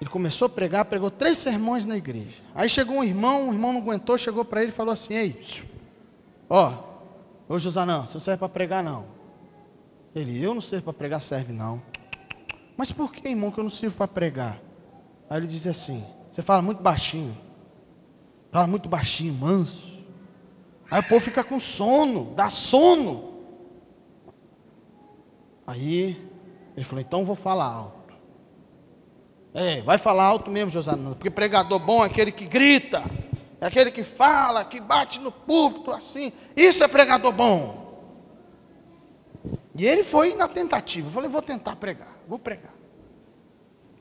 ele 0.01 0.11
começou 0.11 0.47
a 0.47 0.49
pregar, 0.49 0.85
pregou 0.85 1.11
três 1.11 1.39
sermões 1.39 1.87
na 1.87 1.97
igreja. 1.97 2.43
Aí 2.55 2.69
chegou 2.69 2.97
um 2.97 3.05
irmão, 3.05 3.49
o 3.49 3.53
irmão 3.53 3.73
não 3.73 3.81
aguentou, 3.81 4.19
chegou 4.19 4.45
para 4.45 4.63
ele 4.63 4.71
e 4.71 4.75
falou 4.75 4.93
assim: 4.93 5.15
Ei, 5.15 5.41
ó, 6.51 6.73
ô 7.49 7.59
Josanã, 7.59 8.03
você 8.03 8.15
não 8.15 8.21
serve 8.21 8.39
para 8.39 8.49
pregar 8.49 8.83
não. 8.83 9.16
Ele, 10.17 10.43
eu 10.43 10.55
não 10.55 10.63
servo 10.63 10.85
para 10.85 10.95
pregar, 10.95 11.21
serve 11.21 11.53
não. 11.53 11.83
Mas 12.75 12.91
por 12.91 13.13
que, 13.13 13.29
irmão, 13.29 13.51
que 13.51 13.61
eu 13.61 13.65
não 13.65 13.71
sirvo 13.71 13.99
para 13.99 14.09
pregar? 14.09 14.59
Aí 15.29 15.37
ele 15.37 15.47
diz 15.47 15.67
assim: 15.67 16.03
Você 16.31 16.41
fala 16.41 16.63
muito 16.63 16.83
baixinho. 16.83 17.37
Fala 18.51 18.67
muito 18.67 18.89
baixinho, 18.89 19.35
manso. 19.35 20.03
Aí 20.91 21.01
o 21.01 21.03
povo 21.07 21.21
fica 21.21 21.45
com 21.45 21.61
sono, 21.61 22.33
dá 22.35 22.49
sono. 22.49 23.43
Aí 25.67 26.19
ele 26.75 26.85
falou: 26.85 27.03
Então 27.03 27.23
vou 27.23 27.37
falar 27.37 27.67
alto. 27.67 28.15
É, 29.53 29.83
vai 29.83 29.99
falar 29.99 30.25
alto 30.25 30.51
mesmo, 30.51 30.71
Josanã, 30.71 31.13
porque 31.13 31.31
pregador 31.31 31.79
bom 31.79 32.03
é 32.03 32.07
aquele 32.07 32.33
que 32.33 32.47
grita, 32.47 33.03
é 33.61 33.67
aquele 33.67 33.91
que 33.91 34.03
fala, 34.03 34.65
que 34.65 34.81
bate 34.81 35.21
no 35.21 35.31
púlpito 35.31 35.91
assim. 35.91 36.33
Isso 36.57 36.83
é 36.83 36.89
pregador 36.89 37.33
bom. 37.33 37.86
E 39.77 39.87
ele 39.87 40.03
foi 40.03 40.35
na 40.35 40.49
tentativa. 40.49 41.09
Eu 41.09 41.13
falei: 41.13 41.29
Vou 41.29 41.43
tentar 41.43 41.77
pregar, 41.77 42.17
vou 42.27 42.39
pregar. 42.39 42.75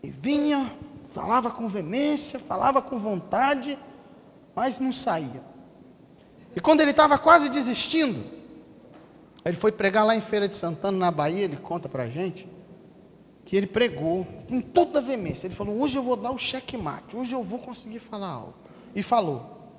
E 0.01 0.09
vinha 0.09 0.71
Falava 1.15 1.49
com 1.49 1.69
veemência, 1.69 2.37
falava 2.37 2.81
com 2.81 2.99
vontade, 2.99 3.79
mas 4.53 4.77
não 4.77 4.91
saía. 4.91 5.41
E 6.53 6.59
quando 6.59 6.81
ele 6.81 6.91
estava 6.91 7.17
quase 7.17 7.47
desistindo, 7.47 8.21
ele 9.45 9.55
foi 9.55 9.71
pregar 9.71 10.05
lá 10.05 10.13
em 10.13 10.19
Feira 10.19 10.49
de 10.49 10.57
Santana, 10.57 10.97
na 10.97 11.09
Bahia, 11.09 11.45
ele 11.45 11.55
conta 11.55 11.87
para 11.87 12.03
a 12.03 12.09
gente, 12.09 12.49
que 13.45 13.55
ele 13.55 13.65
pregou 13.65 14.27
com 14.49 14.59
toda 14.59 14.99
a 14.99 15.01
veemência. 15.01 15.47
Ele 15.47 15.55
falou, 15.55 15.81
hoje 15.81 15.97
eu 15.97 16.03
vou 16.03 16.17
dar 16.17 16.31
o 16.31 16.37
checkmate, 16.37 17.15
hoje 17.15 17.31
eu 17.31 17.41
vou 17.41 17.59
conseguir 17.59 17.99
falar 17.99 18.27
algo. 18.27 18.53
E 18.93 19.01
falou. 19.01 19.71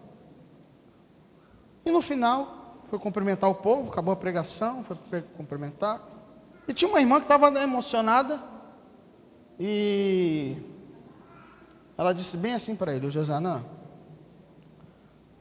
E 1.84 1.90
no 1.90 2.00
final, 2.00 2.55
foi 2.88 2.98
cumprimentar 2.98 3.50
o 3.50 3.54
povo, 3.54 3.90
acabou 3.90 4.12
a 4.12 4.16
pregação, 4.16 4.84
foi 5.08 5.22
cumprimentar. 5.22 6.00
E 6.68 6.72
tinha 6.72 6.88
uma 6.88 7.00
irmã 7.00 7.16
que 7.16 7.24
estava 7.24 7.48
emocionada, 7.62 8.42
e 9.58 10.56
ela 11.96 12.12
disse 12.12 12.36
bem 12.36 12.54
assim 12.54 12.76
para 12.76 12.94
ele: 12.94 13.10
Josanã, 13.10 13.64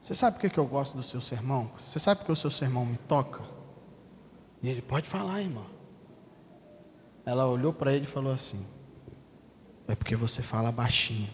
você 0.04 0.14
sabe 0.14 0.40
por 0.40 0.50
que 0.50 0.58
eu 0.58 0.66
gosto 0.66 0.96
do 0.96 1.04
seu 1.04 1.20
sermão? 1.20 1.72
Você 1.78 2.00
sabe 2.00 2.20
porque 2.20 2.32
o 2.32 2.36
seu 2.36 2.52
sermão 2.52 2.86
me 2.86 2.98
toca? 2.98 3.44
E 4.62 4.70
ele: 4.70 4.82
Pode 4.82 5.08
falar, 5.10 5.42
irmã. 5.42 5.66
Ela 7.26 7.48
olhou 7.48 7.74
para 7.74 7.94
ele 7.94 8.06
e 8.06 8.08
falou 8.08 8.32
assim: 8.32 8.66
É 9.88 9.96
porque 9.96 10.16
você 10.16 10.42
fala 10.42 10.72
baixinho. 10.72 11.30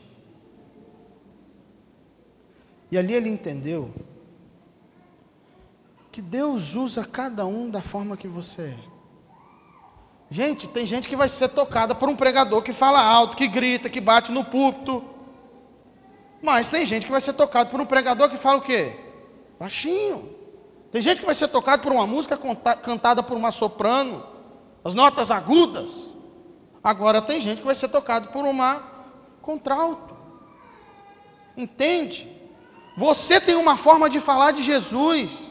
E 2.92 2.98
ali 2.98 3.14
ele 3.14 3.30
entendeu 3.30 3.94
que 6.12 6.22
Deus 6.22 6.76
usa 6.76 7.06
cada 7.06 7.46
um 7.46 7.70
da 7.70 7.82
forma 7.82 8.18
que 8.18 8.28
você 8.28 8.62
é. 8.62 8.92
Gente, 10.30 10.68
tem 10.68 10.86
gente 10.86 11.10
que 11.10 11.16
vai 11.16 11.30
ser 11.30 11.50
tocada 11.50 11.94
por 11.96 12.10
um 12.10 12.16
pregador 12.16 12.62
que 12.62 12.74
fala 12.74 13.02
alto, 13.02 13.36
que 13.36 13.48
grita, 13.48 13.90
que 13.90 14.00
bate 14.00 14.32
no 14.32 14.44
púlpito. 14.44 15.04
Mas 16.42 16.70
tem 16.70 16.86
gente 16.86 17.06
que 17.06 17.12
vai 17.12 17.22
ser 17.22 17.34
tocado 17.34 17.70
por 17.70 17.80
um 17.80 17.86
pregador 17.86 18.30
que 18.30 18.38
fala 18.38 18.58
o 18.58 18.62
quê? 18.62 18.98
Baixinho. 19.60 20.36
Tem 20.92 21.02
gente 21.02 21.20
que 21.20 21.26
vai 21.26 21.36
ser 21.36 21.48
tocado 21.48 21.82
por 21.82 21.92
uma 21.92 22.08
música 22.08 22.38
cantada 22.82 23.24
por 23.24 23.38
uma 23.38 23.52
soprano, 23.52 24.26
as 24.84 24.94
notas 24.94 25.32
agudas. 25.32 25.92
Agora 26.84 27.22
tem 27.22 27.40
gente 27.40 27.60
que 27.60 27.66
vai 27.66 27.76
ser 27.76 27.90
tocado 27.90 28.30
por 28.30 28.46
uma 28.46 28.82
contralto. 29.42 30.16
Entende? 31.56 32.28
Você 32.98 33.40
tem 33.40 33.56
uma 33.56 33.78
forma 33.78 34.10
de 34.10 34.20
falar 34.20 34.52
de 34.52 34.64
Jesus. 34.64 35.51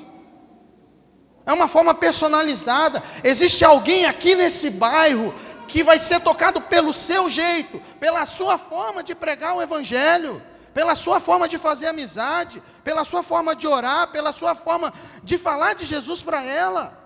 É 1.50 1.52
uma 1.52 1.66
forma 1.66 1.92
personalizada. 1.92 3.02
Existe 3.24 3.64
alguém 3.64 4.06
aqui 4.06 4.36
nesse 4.36 4.70
bairro 4.70 5.34
que 5.66 5.82
vai 5.82 5.98
ser 5.98 6.20
tocado 6.20 6.60
pelo 6.60 6.92
seu 6.94 7.28
jeito, 7.28 7.80
pela 7.98 8.24
sua 8.24 8.56
forma 8.56 9.02
de 9.02 9.14
pregar 9.14 9.56
o 9.56 9.62
evangelho 9.62 10.40
pela 10.72 10.94
sua 10.94 11.18
forma 11.18 11.48
de 11.48 11.58
fazer 11.58 11.88
amizade, 11.88 12.62
pela 12.84 13.04
sua 13.04 13.22
forma 13.22 13.54
de 13.56 13.66
orar, 13.66 14.12
pela 14.12 14.32
sua 14.32 14.54
forma 14.54 14.92
de 15.22 15.36
falar 15.36 15.74
de 15.74 15.84
Jesus 15.84 16.22
para 16.22 16.42
ela. 16.44 16.96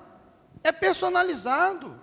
É 0.62 0.70
personalizado. 0.70 1.98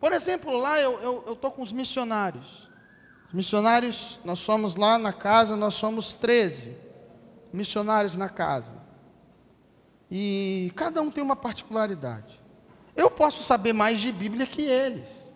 Por 0.00 0.12
exemplo, 0.12 0.56
lá 0.56 0.80
eu 0.80 1.24
estou 1.28 1.52
com 1.52 1.62
os 1.62 1.72
missionários. 1.72 2.68
Os 3.28 3.34
missionários, 3.34 4.20
nós 4.24 4.40
somos 4.40 4.74
lá 4.74 4.98
na 4.98 5.12
casa, 5.12 5.56
nós 5.56 5.74
somos 5.74 6.14
13 6.14 6.76
missionários 7.52 8.16
na 8.16 8.28
casa. 8.28 8.81
E 10.14 10.70
cada 10.76 11.00
um 11.00 11.10
tem 11.10 11.24
uma 11.24 11.34
particularidade. 11.34 12.38
Eu 12.94 13.10
posso 13.10 13.42
saber 13.42 13.72
mais 13.72 13.98
de 13.98 14.12
Bíblia 14.12 14.46
que 14.46 14.60
eles. 14.60 15.32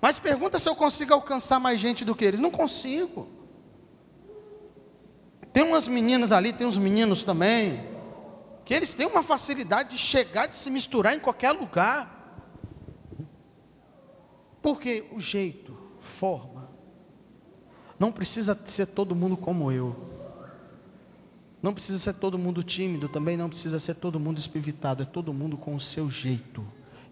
Mas 0.00 0.18
pergunta 0.18 0.58
se 0.58 0.66
eu 0.66 0.74
consigo 0.74 1.12
alcançar 1.12 1.60
mais 1.60 1.78
gente 1.78 2.02
do 2.02 2.14
que 2.14 2.24
eles. 2.24 2.40
Não 2.40 2.50
consigo. 2.50 3.28
Tem 5.52 5.62
umas 5.62 5.86
meninas 5.86 6.32
ali, 6.32 6.50
tem 6.50 6.66
uns 6.66 6.78
meninos 6.78 7.22
também, 7.24 7.86
que 8.64 8.72
eles 8.72 8.94
têm 8.94 9.06
uma 9.06 9.22
facilidade 9.22 9.90
de 9.90 9.98
chegar, 9.98 10.46
de 10.46 10.56
se 10.56 10.70
misturar 10.70 11.14
em 11.14 11.20
qualquer 11.20 11.52
lugar. 11.52 12.40
Porque 14.62 15.10
o 15.12 15.20
jeito, 15.20 15.76
forma, 16.00 16.70
não 17.98 18.10
precisa 18.10 18.58
ser 18.64 18.86
todo 18.86 19.14
mundo 19.14 19.36
como 19.36 19.70
eu. 19.70 20.13
Não 21.64 21.72
precisa 21.72 21.98
ser 21.98 22.12
todo 22.12 22.38
mundo 22.38 22.62
tímido, 22.62 23.08
também 23.08 23.38
não 23.38 23.48
precisa 23.48 23.80
ser 23.80 23.94
todo 23.94 24.20
mundo 24.20 24.36
espivitado, 24.36 25.02
é 25.02 25.06
todo 25.06 25.32
mundo 25.32 25.56
com 25.56 25.74
o 25.74 25.80
seu 25.80 26.10
jeito. 26.10 26.62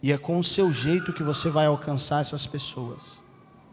E 0.03 0.13
é 0.13 0.19
com 0.19 0.39
o 0.39 0.45
seu 0.45 0.71
jeito 0.71 1.11
que 1.15 1.23
você 1.23 1.49
vai 1.49 1.65
alcançar 1.65 2.21
essas 2.21 2.47
pessoas. 2.47 3.19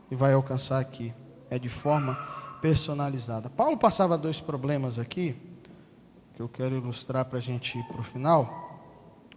E 0.10 0.16
vai 0.16 0.32
alcançar 0.32 0.80
aqui. 0.80 1.14
É 1.50 1.60
de 1.60 1.68
forma 1.68 2.16
personalizada. 2.62 3.50
Paulo 3.50 3.76
passava 3.76 4.18
dois 4.18 4.40
problemas 4.40 4.98
aqui, 4.98 5.36
que 6.34 6.42
eu 6.42 6.48
quero 6.48 6.78
ilustrar 6.78 7.26
para 7.26 7.40
a 7.40 7.42
gente 7.42 7.78
ir 7.78 7.84
para 7.84 8.00
o 8.00 8.04
final. 8.04 8.88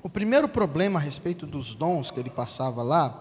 O 0.01 0.09
primeiro 0.09 0.47
problema 0.47 1.01
a 1.01 1.03
respeito 1.03 1.45
dos 1.45 1.75
dons 1.75 2.13
que 2.13 2.21
ele 2.21 2.31
passava 2.31 2.85
lá, 2.85 3.21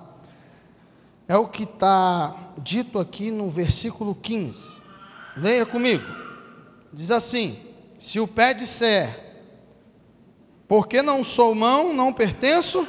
é 1.28 1.36
o 1.36 1.48
que 1.48 1.63
está 1.63 2.54
dito 2.60 3.00
aqui 3.00 3.32
no 3.32 3.50
versículo 3.50 4.13
15. 4.13 4.80
Leia 5.36 5.66
comigo. 5.66 6.06
Diz 6.94 7.10
assim: 7.10 7.71
Se 8.01 8.20
o 8.20 8.27
pé 8.27 8.51
disser, 8.51 9.29
Porque 10.67 11.01
não 11.03 11.24
sou 11.24 11.53
mão, 11.53 11.93
não 11.93 12.12
pertenço 12.12 12.88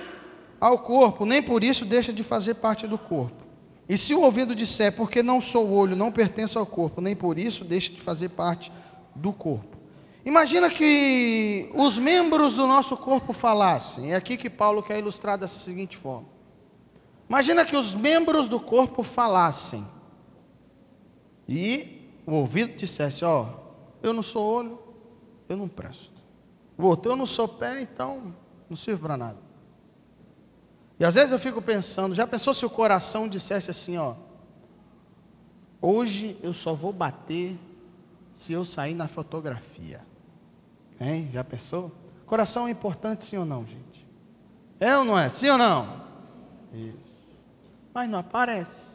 ao 0.59 0.79
corpo, 0.79 1.27
nem 1.27 1.43
por 1.43 1.63
isso 1.63 1.85
deixa 1.85 2.13
de 2.13 2.23
fazer 2.23 2.55
parte 2.55 2.87
do 2.87 2.97
corpo. 2.97 3.45
E 3.89 3.97
se 3.99 4.15
o 4.15 4.21
ouvido 4.21 4.55
disser, 4.55 4.95
porque 4.97 5.23
não 5.23 5.41
sou 5.41 5.71
olho, 5.71 5.97
não 5.97 6.11
pertenço 6.13 6.59
ao 6.59 6.65
corpo, 6.65 7.01
nem 7.01 7.15
por 7.17 7.39
isso 7.39 7.65
deixa 7.65 7.93
de 7.93 8.01
fazer 8.01 8.31
parte 8.31 8.73
do 9.15 9.33
corpo. 9.33 9.77
Imagina 10.25 10.71
que 10.71 11.69
os 11.75 11.99
membros 11.99 12.55
do 12.55 12.67
nosso 12.67 12.97
corpo 12.97 13.33
falassem, 13.33 14.13
é 14.13 14.17
aqui 14.17 14.37
que 14.37 14.49
Paulo 14.49 14.83
quer 14.83 14.99
ilustrar 15.01 15.37
da 15.37 15.49
seguinte 15.49 15.97
forma. 15.97 16.29
Imagina 17.29 17.65
que 17.65 17.77
os 17.77 17.95
membros 17.95 18.49
do 18.49 18.61
corpo 18.61 19.03
falassem, 19.03 19.85
e 21.49 22.15
o 22.25 22.33
ouvido 22.33 22.77
dissesse: 22.77 23.25
Ó, 23.25 23.47
eu 24.01 24.13
não 24.13 24.23
sou 24.23 24.45
olho, 24.45 24.92
eu 25.53 25.57
não 25.57 25.69
presto. 25.69 26.13
O 26.77 26.87
outro, 26.87 27.13
eu 27.13 27.17
não 27.17 27.27
sou 27.27 27.47
pé, 27.47 27.81
então 27.81 28.35
não 28.69 28.77
sirvo 28.77 29.03
para 29.03 29.17
nada. 29.17 29.39
E 30.99 31.05
às 31.05 31.15
vezes 31.15 31.33
eu 31.33 31.39
fico 31.39 31.61
pensando: 31.61 32.15
já 32.15 32.27
pensou 32.27 32.55
se 32.55 32.65
o 32.65 32.71
coração 32.71 33.29
dissesse 33.29 33.71
assim: 33.71 33.97
Ó, 33.97 34.15
hoje 35.81 36.39
eu 36.43 36.53
só 36.53 36.75
vou 36.75 36.93
bater 36.93 37.59
se 38.35 38.53
eu 38.53 38.65
sair 38.65 38.95
na 38.95 39.09
fotografia? 39.09 40.01
Hein? 41.01 41.29
Já 41.33 41.43
pensou? 41.45 41.93
Coração 42.25 42.67
é 42.67 42.71
importante, 42.71 43.25
sim 43.25 43.37
ou 43.37 43.45
não, 43.45 43.67
gente? 43.67 44.07
É 44.81 44.97
ou 44.97 45.05
não 45.05 45.19
é? 45.19 45.29
Sim 45.29 45.51
ou 45.51 45.59
não? 45.59 46.03
Isso. 46.73 46.97
Mas 47.93 48.09
não 48.09 48.19
aparece. 48.19 48.93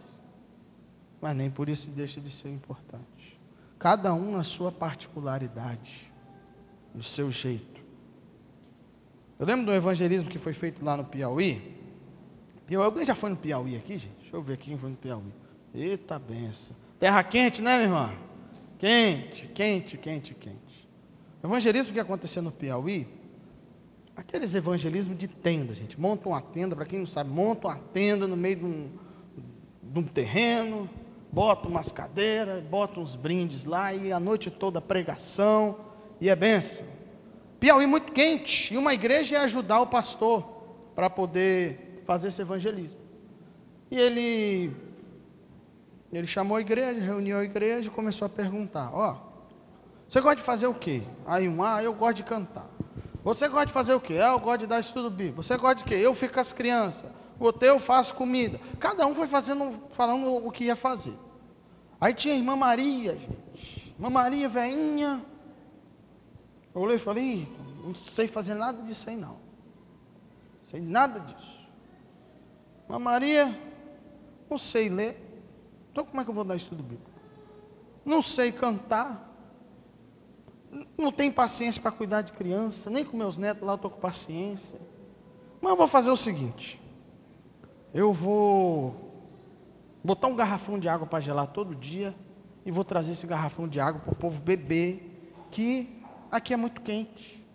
Mas 1.22 1.36
nem 1.36 1.50
por 1.50 1.70
isso 1.70 1.90
deixa 1.92 2.20
de 2.20 2.32
ser 2.32 2.50
importante. 2.50 3.40
Cada 3.78 4.14
um 4.14 4.32
na 4.32 4.44
sua 4.44 4.72
particularidade, 4.72 6.12
no 6.98 7.04
seu 7.04 7.30
jeito. 7.30 7.80
Eu 9.38 9.46
lembro 9.46 9.68
do 9.68 9.74
evangelismo 9.74 10.28
que 10.28 10.40
foi 10.40 10.52
feito 10.52 10.84
lá 10.84 10.98
no 10.98 11.06
Piauí. 11.06 11.78
Piauí 12.66 12.84
alguém 12.84 13.06
já 13.06 13.14
foi 13.14 13.30
no 13.30 13.38
Piauí 13.38 13.76
aqui, 13.76 14.00
gente? 14.00 14.16
Deixa 14.20 14.36
eu 14.36 14.42
ver 14.42 14.58
quem 14.58 14.76
foi 14.76 14.90
no 14.90 14.96
Piauí. 14.96 15.32
Eita 15.76 16.18
benção. 16.18 16.76
Terra 17.00 17.24
quente, 17.24 17.62
né, 17.62 17.76
minha 17.76 17.88
irmã? 17.88 18.14
Quente, 18.80 19.46
quente, 19.46 19.96
quente, 19.96 20.34
quente. 20.34 20.90
O 21.44 21.46
evangelismo 21.46 21.94
que 21.94 22.00
aconteceu 22.00 22.42
no 22.42 22.52
Piauí, 22.52 23.08
aqueles 24.16 24.56
evangelismos 24.56 25.16
de 25.20 25.28
tenda, 25.28 25.76
gente. 25.76 26.02
Monta 26.02 26.28
uma 26.28 26.42
tenda, 26.42 26.76
para 26.76 26.86
quem 26.86 26.98
não 26.98 27.08
sabe, 27.08 27.30
monta 27.30 27.68
uma 27.68 27.78
tenda 27.94 28.28
no 28.28 28.36
meio 28.36 28.56
de 28.56 28.66
um, 28.66 28.90
de 29.84 30.00
um 30.00 30.04
terreno, 30.04 30.90
bota 31.32 31.68
umas 31.68 31.92
cadeiras, 31.92 32.64
bota 32.64 33.00
uns 33.00 33.16
brindes 33.16 33.66
lá 33.66 33.94
e 33.94 34.12
a 34.12 34.20
noite 34.20 34.50
toda 34.50 34.82
pregação 34.82 35.86
e 36.20 36.30
é 36.30 36.36
benção. 36.36 36.86
Piauí 37.60 37.88
muito 37.88 38.12
quente 38.12 38.74
e 38.74 38.78
uma 38.78 38.94
igreja 38.94 39.36
ia 39.36 39.42
ajudar 39.44 39.82
o 39.82 39.88
pastor 39.88 40.44
para 40.96 41.10
poder 41.10 42.04
fazer 42.06 42.30
esse 42.30 42.42
evangelismo. 42.42 42.98
E 43.90 44.00
ele 44.00 44.76
ele 46.12 46.28
chamou 46.28 46.58
a 46.58 46.62
igreja, 46.62 47.00
reuniu 47.00 47.38
a 47.38 47.44
igreja 47.44 47.88
e 47.88 47.92
começou 47.92 48.26
a 48.26 48.30
perguntar: 48.30 48.92
Ó, 48.94 49.12
oh, 49.12 49.28
você 50.08 50.22
gosta 50.22 50.38
de 50.38 50.44
fazer 50.44 50.68
o 50.68 50.74
quê? 50.74 51.04
Aí 51.26 51.48
um, 51.48 51.62
ah, 51.64 51.84
eu 51.84 51.94
gosto 51.94 52.18
de 52.18 52.24
cantar. 52.24 52.70
Você 53.24 53.48
gosta 53.50 53.66
de 53.66 53.74
fazer 53.74 53.94
o 53.94 54.00
quê? 54.00 54.20
Ah, 54.22 54.32
eu 54.32 54.40
gosto 54.40 54.62
de 54.62 54.68
dar 54.68 54.80
estudo 54.80 55.10
bíblico. 55.10 55.44
Você 55.44 55.58
gosta 55.58 55.76
de 55.76 55.84
quê? 55.84 55.96
Eu 55.96 56.14
fico 56.16 56.36
com 56.36 56.40
as 56.40 56.54
crianças. 56.54 57.12
O 57.40 57.46
outro 57.46 57.68
eu 57.68 57.78
faço 57.78 58.16
comida. 58.16 58.60
Cada 58.80 59.06
um 59.06 59.14
foi 59.14 59.28
fazendo, 59.28 59.74
falando 59.92 60.34
o 60.34 60.52
que 60.52 60.66
ia 60.66 60.76
fazer. 60.76 61.14
Aí 62.00 62.14
tinha 62.14 62.34
a 62.34 62.38
irmã 62.38 62.56
Maria, 62.56 63.14
gente. 63.14 63.38
Irmã 63.98 64.10
Maria, 64.10 64.48
veinha. 64.48 65.22
Eu 66.78 66.84
olhei 66.84 66.98
e 66.98 67.00
falei, 67.00 67.52
não 67.84 67.96
sei 67.96 68.28
fazer 68.28 68.54
nada 68.54 68.84
disso 68.84 69.10
aí 69.10 69.18
não. 69.18 69.38
Sei 70.70 70.80
nada 70.80 71.20
disso. 71.22 71.60
Irmã 72.84 73.00
Maria, 73.00 73.60
não 74.48 74.60
sei 74.60 74.88
ler. 74.88 75.20
Então 75.92 76.06
como 76.06 76.22
é 76.22 76.24
que 76.24 76.30
eu 76.30 76.36
vou 76.36 76.44
dar 76.44 76.56
estudo 76.56 76.84
bíblico? 76.84 77.10
Não 78.06 78.22
sei 78.22 78.52
cantar. 78.52 79.28
Não 80.96 81.12
tenho 81.12 81.34
paciência 81.34 81.82
para 81.82 81.90
cuidar 81.90 82.22
de 82.22 82.32
criança. 82.34 82.92
Nem 82.92 83.04
com 83.04 83.18
meus 83.18 83.40
netos 83.40 83.66
lá 83.66 83.72
eu 83.72 83.78
estou 83.78 83.90
com 83.90 84.00
paciência. 84.00 84.80
Mas 85.60 85.72
eu 85.72 85.78
vou 85.78 85.88
fazer 85.88 86.12
o 86.12 86.16
seguinte. 86.16 86.80
Eu 87.92 88.14
vou 88.14 89.26
botar 90.04 90.28
um 90.28 90.36
garrafão 90.36 90.78
de 90.78 90.88
água 90.88 91.08
para 91.08 91.22
gelar 91.22 91.48
todo 91.48 91.74
dia 91.74 92.16
e 92.64 92.70
vou 92.70 92.84
trazer 92.84 93.14
esse 93.14 93.26
garrafão 93.26 93.68
de 93.68 93.80
água 93.80 94.00
para 94.00 94.14
o 94.14 94.16
povo 94.16 94.40
beber, 94.44 95.48
que 95.50 95.97
aqui 96.32 96.54
é 96.54 96.58
muito 96.58 96.82
quente. 96.82 97.46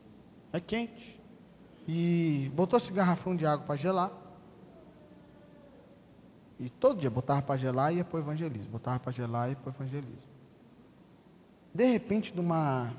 É 0.53 0.61
quente. 0.61 1.21
E 1.87 2.51
botou 2.55 2.79
esse 2.79 2.93
garrafão 2.93 3.35
de 3.35 3.47
água 3.47 3.67
para 3.67 3.77
gelar. 3.77 4.13
E 6.61 6.71
todo 6.71 7.01
dia 7.01 7.11
botava 7.11 7.43
para 7.43 7.57
gelar 7.57 7.93
e 7.93 7.97
ia 7.97 8.05
para 8.05 8.17
o 8.17 8.21
evangelismo. 8.21 8.71
Botava 8.71 9.01
para 9.01 9.13
gelar 9.13 9.49
e 9.49 9.53
ia 9.53 9.57
para 9.57 9.71
o 9.71 9.75
evangelismo. 9.75 10.33
De 11.75 11.85
repente, 11.91 12.35
numa, 12.37 12.93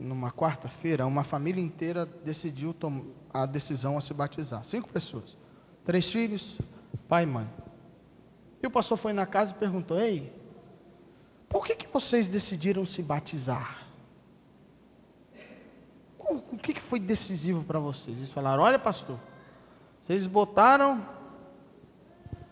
numa 0.00 0.32
quarta-feira, 0.32 1.06
uma 1.06 1.22
família 1.22 1.62
inteira 1.62 2.06
decidiu 2.06 2.74
a 3.32 3.46
decisão 3.46 3.96
a 3.96 4.00
se 4.00 4.12
batizar. 4.12 4.64
Cinco 4.64 4.88
pessoas. 4.88 5.36
Três 5.84 6.10
filhos, 6.10 6.58
pai 7.08 7.22
e 7.22 7.26
mãe. 7.26 7.48
E 8.62 8.66
o 8.66 8.70
pastor 8.70 8.96
foi 8.98 9.12
na 9.12 9.26
casa 9.26 9.52
e 9.52 9.54
perguntou: 9.54 10.00
Ei, 10.00 10.32
por 11.48 11.64
que, 11.64 11.76
que 11.76 11.86
vocês 11.86 12.26
decidiram 12.26 12.84
se 12.84 13.02
batizar? 13.02 13.85
O 16.28 16.58
que, 16.58 16.80
foi 16.80 16.98
decisivo 16.98 17.64
para 17.64 17.78
vocês? 17.78 18.18
Eles 18.18 18.30
falaram: 18.30 18.62
Olha, 18.62 18.78
pastor, 18.78 19.18
vocês 20.00 20.26
botaram 20.26 21.06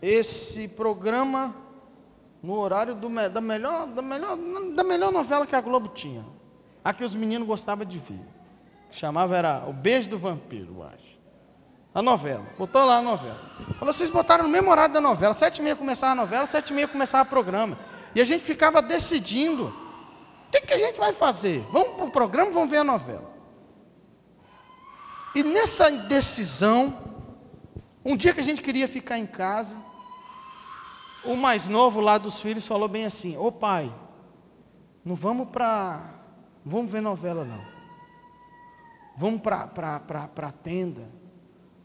esse 0.01 0.69
programa 0.69 1.55
no 2.43 2.59
horário 2.59 2.95
do, 2.95 3.09
da, 3.31 3.41
melhor, 3.41 3.87
da, 3.87 4.03
melhor, 4.03 4.37
da 4.75 4.85
melhor 4.85 5.11
novela 5.11 5.47
que 5.47 5.57
a 5.57 5.61
Globo 5.61 5.89
tinha. 5.89 6.25
A 6.85 6.93
que 6.93 7.05
os 7.05 7.15
meninos 7.15 7.49
gostavam 7.49 7.85
de 7.85 7.99
ver. 7.99 8.21
Chamava 8.91 9.37
era 9.37 9.65
O 9.67 9.73
Beijo 9.73 10.11
do 10.11 10.19
Vampiro, 10.19 10.77
eu 10.77 10.83
acho. 10.83 11.19
A 11.95 12.03
novela. 12.03 12.45
Botou 12.59 12.85
lá 12.85 12.99
a 12.99 13.03
novela. 13.03 13.39
Falou, 13.79 13.95
vocês 13.95 14.11
botaram 14.11 14.45
no 14.45 14.51
mesmo 14.51 14.71
horário 14.71 14.93
da 14.93 15.01
novela. 15.01 15.33
Sete 15.33 15.59
e 15.59 15.63
meia 15.63 15.75
começava 15.75 16.13
a 16.13 16.17
novela, 16.17 16.47
sete 16.47 16.71
e 16.71 16.75
meia 16.75 16.87
começava 16.87 17.25
o 17.25 17.31
programa. 17.31 17.79
E 18.15 18.21
a 18.21 18.25
gente 18.25 18.45
ficava 18.45 18.83
decidindo. 18.83 19.69
O 20.49 20.51
que, 20.51 20.61
que 20.61 20.75
a 20.75 20.79
gente 20.79 20.99
vai 20.99 21.13
fazer? 21.13 21.67
Vamos 21.73 21.95
para 21.95 22.05
o 22.05 22.11
programa 22.11 22.51
vamos 22.53 22.71
ver 22.71 22.79
a 22.79 22.85
novela. 22.85 23.34
E 25.35 25.43
nessa 25.43 25.91
decisão, 25.91 26.97
um 28.05 28.17
dia 28.17 28.33
que 28.33 28.41
a 28.41 28.45
gente 28.45 28.63
queria 28.63 28.87
ficar 28.87 29.19
em 29.19 29.27
casa, 29.27 29.77
o 31.25 31.37
mais 31.37 31.67
novo 31.67 32.01
lá 32.01 32.19
dos 32.19 32.41
filhos 32.41 32.67
falou 32.67 32.89
bem 32.89 33.07
assim: 33.07 33.37
Ô 33.37 33.51
pai, 33.51 33.93
não 35.05 35.17
vamos 35.17 35.49
para. 35.49 36.11
Vamos 36.65 36.91
ver 36.91 37.01
novela 37.01 37.45
não. 37.45 37.65
Vamos 39.17 39.41
para 39.43 39.71
a 40.37 40.53
tenda 40.53 41.09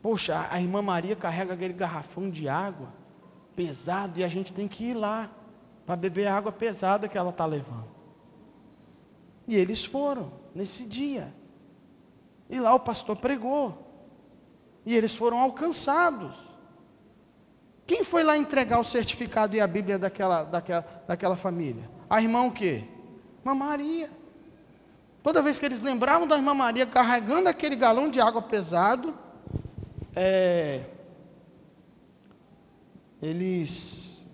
Poxa, 0.02 0.48
a 0.50 0.62
irmã 0.62 0.82
Maria 0.82 1.16
carrega 1.16 1.54
aquele 1.54 1.74
garrafão 1.74 2.30
de 2.30 2.48
água 2.48 2.94
pesado 3.56 4.20
e 4.20 4.24
a 4.24 4.30
gente 4.30 4.54
tem 4.54 4.68
que 4.68 4.86
ir 4.86 4.94
lá 4.94 5.30
para 5.86 5.98
beber 5.98 6.28
a 6.28 6.38
água 6.38 6.52
pesada 6.52 7.10
que 7.10 7.18
ela 7.18 7.32
está 7.32 7.46
levando. 7.46 7.90
E 9.48 9.56
eles 9.56 9.84
foram 9.84 10.32
nesse 10.56 10.86
dia. 10.86 11.34
E 12.50 12.60
lá 12.60 12.74
o 12.74 12.80
pastor 12.80 13.16
pregou. 13.16 13.88
E 14.86 14.96
eles 14.96 15.16
foram 15.16 15.40
alcançados. 15.40 16.36
Quem 17.86 18.04
foi 18.04 18.24
lá 18.24 18.38
entregar 18.38 18.80
o 18.80 18.84
certificado 18.84 19.56
e 19.56 19.62
a 19.62 19.68
Bíblia 19.68 19.98
daquela, 20.00 20.44
daquela, 20.44 21.04
daquela 21.08 21.36
família? 21.36 21.90
A 22.10 22.22
irmã 22.22 22.44
o 22.44 22.52
quê? 22.52 22.86
Maria. 23.44 24.12
Toda 25.24 25.42
vez 25.42 25.60
que 25.60 25.66
eles 25.66 25.80
lembravam 25.80 26.28
da 26.28 26.36
irmã 26.36 26.54
Maria 26.54 26.86
carregando 26.86 27.50
aquele 27.50 27.76
galão 27.76 28.10
de 28.10 28.22
água 28.22 28.42
pesado, 28.42 29.18
é, 30.16 30.86
eles 33.22 34.26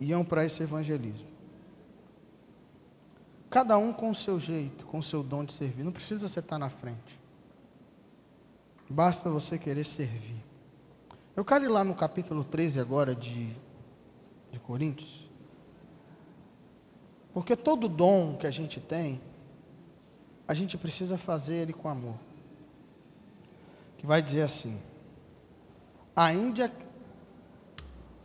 iam 0.00 0.24
para 0.24 0.44
esse 0.44 0.62
evangelismo. 0.62 1.26
Cada 3.50 3.76
um 3.76 3.92
com 3.92 4.10
o 4.10 4.14
seu 4.14 4.40
jeito, 4.40 4.86
com 4.86 4.98
o 4.98 5.02
seu 5.02 5.22
dom 5.22 5.44
de 5.44 5.52
servir. 5.52 5.84
Não 5.84 5.92
precisa 5.92 6.28
você 6.28 6.40
estar 6.40 6.58
na 6.58 6.70
frente. 6.70 7.21
Basta 8.92 9.30
você 9.30 9.58
querer 9.58 9.84
servir. 9.84 10.44
Eu 11.34 11.46
quero 11.46 11.64
ir 11.64 11.68
lá 11.68 11.82
no 11.82 11.94
capítulo 11.94 12.44
13 12.44 12.78
agora 12.78 13.14
de, 13.14 13.56
de 14.50 14.58
Coríntios. 14.58 15.30
Porque 17.32 17.56
todo 17.56 17.88
dom 17.88 18.36
que 18.36 18.46
a 18.46 18.50
gente 18.50 18.80
tem, 18.80 19.18
a 20.46 20.52
gente 20.52 20.76
precisa 20.76 21.16
fazer 21.16 21.54
ele 21.54 21.72
com 21.72 21.88
amor. 21.88 22.16
Que 23.96 24.06
vai 24.06 24.20
dizer 24.20 24.42
assim: 24.42 24.78
ainda 26.14 26.70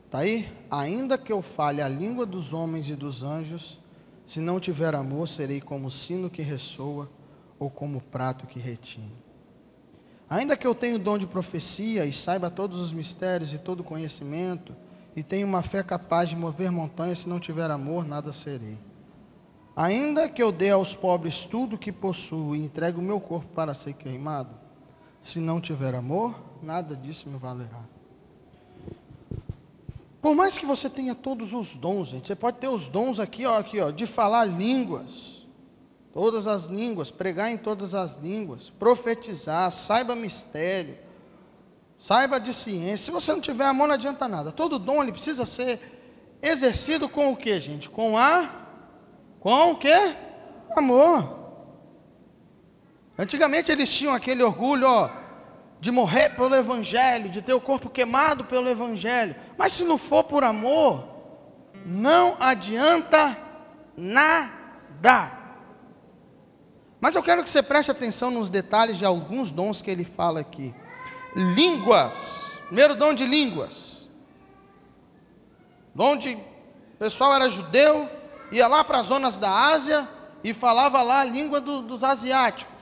Está 0.05 0.19
aí? 0.19 0.49
Ainda 0.69 1.17
que 1.17 1.31
eu 1.31 1.41
fale 1.41 1.81
a 1.81 1.87
língua 1.87 2.25
dos 2.25 2.53
homens 2.53 2.89
e 2.89 2.95
dos 2.95 3.23
anjos, 3.23 3.79
se 4.25 4.41
não 4.41 4.59
tiver 4.59 4.95
amor, 4.95 5.29
serei 5.29 5.61
como 5.61 5.89
sino 5.89 6.29
que 6.29 6.41
ressoa 6.41 7.09
ou 7.57 7.69
como 7.69 8.01
prato 8.01 8.47
que 8.47 8.59
retine. 8.59 9.26
Ainda 10.29 10.57
que 10.57 10.67
eu 10.67 10.75
tenha 10.75 10.95
o 10.95 10.99
dom 10.99 11.17
de 11.17 11.25
profecia 11.25 12.05
e 12.05 12.11
saiba 12.11 12.49
todos 12.49 12.79
os 12.79 12.91
mistérios 12.91 13.53
e 13.53 13.57
todo 13.57 13.83
conhecimento, 13.83 14.75
e 15.15 15.23
tenha 15.23 15.45
uma 15.45 15.63
fé 15.63 15.81
capaz 15.81 16.29
de 16.29 16.35
mover 16.35 16.71
montanhas, 16.71 17.19
se 17.19 17.29
não 17.29 17.39
tiver 17.39 17.71
amor, 17.71 18.05
nada 18.05 18.33
serei. 18.33 18.77
Ainda 19.75 20.27
que 20.27 20.41
eu 20.43 20.51
dê 20.51 20.71
aos 20.71 20.95
pobres 20.95 21.45
tudo 21.45 21.75
o 21.75 21.79
que 21.79 21.91
possuo 21.91 22.55
e 22.55 22.59
entregue 22.59 22.99
o 22.99 23.01
meu 23.01 23.19
corpo 23.19 23.47
para 23.53 23.73
ser 23.73 23.93
queimado, 23.93 24.55
se 25.21 25.39
não 25.39 25.61
tiver 25.61 25.95
amor, 25.95 26.35
nada 26.61 26.95
disso 26.95 27.29
me 27.29 27.37
valerá. 27.37 27.83
Por 30.21 30.35
mais 30.35 30.57
que 30.57 30.65
você 30.65 30.89
tenha 30.89 31.15
todos 31.15 31.53
os 31.53 31.75
dons, 31.75 32.09
gente, 32.09 32.27
você 32.27 32.35
pode 32.35 32.57
ter 32.57 32.67
os 32.67 32.87
dons 32.87 33.19
aqui, 33.19 33.45
ó, 33.45 33.59
aqui, 33.59 33.79
ó, 33.79 33.91
de 33.91 34.05
falar 34.05 34.45
línguas, 34.45 35.36
todas 36.17 36.47
as 36.47 36.63
línguas, 36.63 37.11
pregar 37.11 37.51
em 37.51 37.57
todas 37.57 37.93
as 37.93 38.15
línguas, 38.15 38.71
profetizar, 38.71 39.71
saiba 39.71 40.15
mistério, 40.15 40.97
saiba 41.99 42.39
de 42.39 42.55
ciência. 42.55 43.05
Se 43.05 43.11
você 43.11 43.31
não 43.33 43.39
tiver 43.39 43.65
amor, 43.65 43.87
não 43.87 43.93
adianta 43.93 44.27
nada. 44.27 44.51
Todo 44.51 44.79
dom 44.79 45.03
ele 45.03 45.11
precisa 45.11 45.45
ser 45.45 45.79
exercido 46.41 47.07
com 47.07 47.31
o 47.31 47.37
que, 47.37 47.59
gente? 47.59 47.87
Com 47.87 48.17
a 48.17 48.49
com 49.39 49.73
o 49.73 49.75
que? 49.75 49.93
Amor. 50.75 51.37
Antigamente 53.15 53.71
eles 53.71 53.95
tinham 53.95 54.11
aquele 54.11 54.41
orgulho, 54.41 54.87
ó, 54.89 55.11
de 55.79 55.91
morrer 55.91 56.29
pelo 56.29 56.55
evangelho, 56.55 57.29
de 57.29 57.43
ter 57.43 57.53
o 57.53 57.61
corpo 57.61 57.91
queimado 57.91 58.43
pelo 58.45 58.67
evangelho. 58.67 59.35
Mas 59.55 59.73
se 59.73 59.83
não 59.83 59.99
for 59.99 60.23
por 60.23 60.43
amor, 60.43 61.07
não 61.85 62.35
adianta 62.39 63.37
nada. 63.95 65.36
Mas 66.99 67.15
eu 67.15 67.21
quero 67.21 67.43
que 67.43 67.49
você 67.49 67.61
preste 67.61 67.91
atenção 67.91 68.31
nos 68.31 68.49
detalhes 68.49 68.97
de 68.97 69.05
alguns 69.05 69.51
dons 69.51 69.81
que 69.81 69.91
ele 69.91 70.03
fala 70.03 70.39
aqui. 70.39 70.73
Línguas. 71.35 72.51
Primeiro 72.65 72.95
dom 72.95 73.13
de 73.13 73.25
línguas. 73.25 74.07
Dom 75.93 76.17
de. 76.17 76.33
O 76.33 76.97
pessoal 76.99 77.33
era 77.35 77.49
judeu, 77.49 78.09
ia 78.51 78.67
lá 78.67 78.83
para 78.83 78.99
as 78.99 79.07
zonas 79.07 79.37
da 79.37 79.51
Ásia 79.51 80.09
e 80.43 80.51
falava 80.53 81.01
lá 81.03 81.19
a 81.19 81.23
língua 81.23 81.61
do, 81.61 81.81
dos 81.81 82.03
asiáticos. 82.03 82.75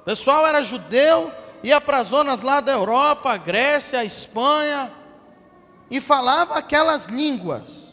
O 0.00 0.04
pessoal 0.04 0.46
era 0.46 0.64
judeu, 0.64 1.30
ia 1.62 1.80
para 1.80 1.98
as 1.98 2.08
zonas 2.08 2.40
lá 2.40 2.60
da 2.60 2.72
Europa, 2.72 3.36
Grécia, 3.36 4.02
Espanha, 4.02 4.90
e 5.90 6.00
falava 6.00 6.54
aquelas 6.54 7.06
línguas. 7.06 7.90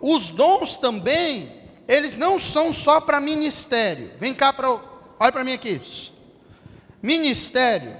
Os 0.00 0.30
dons 0.30 0.76
também 0.76 1.63
eles 1.86 2.16
não 2.16 2.38
são 2.38 2.72
só 2.72 3.00
para 3.00 3.20
ministério. 3.20 4.12
Vem 4.18 4.34
cá 4.34 4.52
para. 4.52 4.70
Olha 4.70 5.32
para 5.32 5.44
mim 5.44 5.52
aqui. 5.52 5.80
Ministério. 7.02 7.96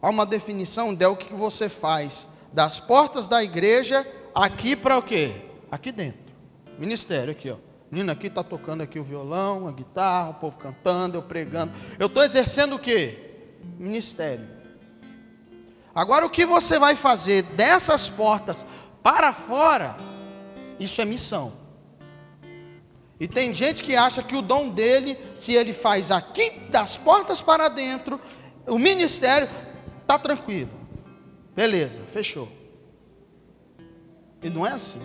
Há 0.00 0.10
uma 0.10 0.26
definição 0.26 0.94
de 0.94 1.06
o 1.06 1.16
que 1.16 1.32
você 1.32 1.68
faz 1.68 2.28
das 2.52 2.80
portas 2.80 3.26
da 3.26 3.42
igreja 3.42 4.06
aqui 4.34 4.74
para 4.74 4.98
o 4.98 5.02
quê? 5.02 5.42
Aqui 5.70 5.92
dentro. 5.92 6.20
Ministério 6.78 7.32
aqui, 7.32 7.50
ó. 7.50 7.56
Menino 7.90 8.10
aqui 8.10 8.28
está 8.28 8.42
tocando 8.42 8.82
aqui 8.82 8.98
o 8.98 9.04
violão, 9.04 9.68
a 9.68 9.72
guitarra, 9.72 10.30
o 10.30 10.34
povo 10.34 10.56
cantando, 10.56 11.18
eu 11.18 11.22
pregando. 11.22 11.72
Eu 11.98 12.06
estou 12.06 12.22
exercendo 12.22 12.76
o 12.76 12.78
quê? 12.78 13.44
Ministério. 13.78 14.48
Agora 15.94 16.24
o 16.24 16.30
que 16.30 16.46
você 16.46 16.78
vai 16.78 16.96
fazer 16.96 17.42
dessas 17.42 18.08
portas 18.08 18.64
para 19.02 19.32
fora, 19.32 19.96
isso 20.80 21.02
é 21.02 21.04
missão. 21.04 21.61
E 23.22 23.28
tem 23.28 23.54
gente 23.54 23.84
que 23.84 23.94
acha 23.94 24.20
que 24.20 24.34
o 24.34 24.42
dom 24.42 24.68
dele, 24.68 25.16
se 25.36 25.52
ele 25.52 25.72
faz 25.72 26.10
aqui 26.10 26.50
das 26.72 26.96
portas 26.96 27.40
para 27.40 27.68
dentro, 27.68 28.20
o 28.66 28.76
ministério 28.76 29.48
está 30.00 30.18
tranquilo. 30.18 30.72
Beleza, 31.54 32.00
fechou. 32.12 32.48
E 34.42 34.50
não 34.50 34.66
é 34.66 34.72
assim. 34.72 34.98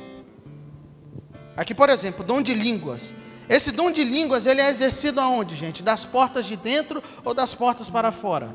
Aqui, 1.55 1.75
por 1.75 1.91
exemplo, 1.91 2.23
dom 2.25 2.41
de 2.41 2.55
línguas. 2.55 3.13
Esse 3.47 3.71
dom 3.71 3.91
de 3.91 4.03
línguas, 4.03 4.47
ele 4.47 4.61
é 4.61 4.69
exercido 4.71 5.21
aonde, 5.21 5.55
gente? 5.55 5.83
Das 5.83 6.03
portas 6.03 6.47
de 6.47 6.57
dentro 6.57 7.03
ou 7.23 7.35
das 7.35 7.53
portas 7.53 7.87
para 7.87 8.11
fora? 8.11 8.51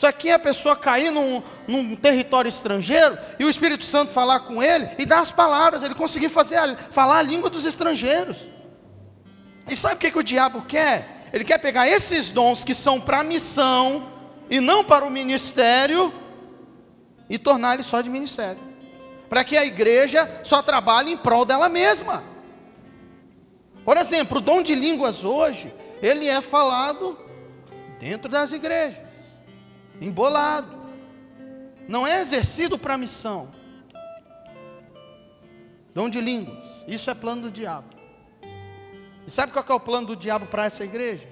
Aqui 0.00 0.30
é 0.30 0.32
a 0.32 0.38
pessoa 0.38 0.74
cair 0.74 1.10
num, 1.10 1.42
num, 1.68 1.94
território 1.94 2.48
estrangeiro 2.48 3.16
e 3.38 3.44
o 3.44 3.50
Espírito 3.50 3.84
Santo 3.84 4.12
falar 4.12 4.40
com 4.40 4.62
ele 4.62 4.88
e 4.98 5.06
dar 5.06 5.20
as 5.20 5.30
palavras, 5.30 5.82
ele 5.82 5.94
conseguir 5.94 6.28
fazer 6.28 6.56
a, 6.56 6.76
falar 6.90 7.18
a 7.18 7.22
língua 7.22 7.48
dos 7.48 7.64
estrangeiros. 7.64 8.48
E 9.68 9.76
sabe 9.76 9.94
o 9.94 9.98
que, 9.98 10.10
que 10.10 10.18
o 10.18 10.24
diabo 10.24 10.62
quer? 10.62 11.28
Ele 11.32 11.44
quer 11.44 11.58
pegar 11.58 11.86
esses 11.86 12.30
dons 12.30 12.64
que 12.64 12.74
são 12.74 13.00
para 13.00 13.20
a 13.20 13.24
missão 13.24 14.10
e 14.50 14.60
não 14.60 14.82
para 14.82 15.04
o 15.04 15.10
ministério 15.10 16.12
e 17.30 17.38
tornar 17.38 17.74
ele 17.74 17.84
só 17.84 18.00
de 18.00 18.10
ministério. 18.10 18.60
Para 19.28 19.44
que 19.44 19.56
a 19.56 19.64
igreja 19.64 20.40
só 20.42 20.62
trabalhe 20.62 21.12
em 21.12 21.16
prol 21.16 21.44
dela 21.44 21.68
mesma. 21.68 22.24
Por 23.84 23.96
exemplo, 23.96 24.38
o 24.38 24.40
dom 24.40 24.62
de 24.62 24.74
línguas 24.74 25.22
hoje, 25.24 25.72
ele 26.02 26.26
é 26.28 26.40
falado 26.40 27.16
dentro 28.00 28.28
das 28.28 28.52
igrejas 28.52 29.11
embolado. 30.06 30.82
Não 31.88 32.06
é 32.06 32.20
exercido 32.20 32.78
para 32.78 32.98
missão. 32.98 33.52
Dom 35.94 36.08
de 36.08 36.20
línguas. 36.20 36.82
Isso 36.86 37.10
é 37.10 37.14
plano 37.14 37.42
do 37.42 37.50
diabo. 37.50 37.88
E 39.26 39.30
sabe 39.30 39.52
qual 39.52 39.64
é 39.68 39.72
o 39.72 39.80
plano 39.80 40.08
do 40.08 40.16
diabo 40.16 40.46
para 40.46 40.64
essa 40.64 40.84
igreja? 40.84 41.28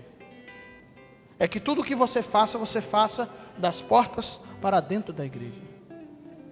É 1.38 1.48
que 1.48 1.58
tudo 1.58 1.82
que 1.82 1.94
você 1.94 2.22
faça, 2.22 2.58
você 2.58 2.80
faça 2.80 3.30
das 3.56 3.80
portas 3.80 4.40
para 4.60 4.80
dentro 4.80 5.12
da 5.12 5.24
igreja. 5.24 5.60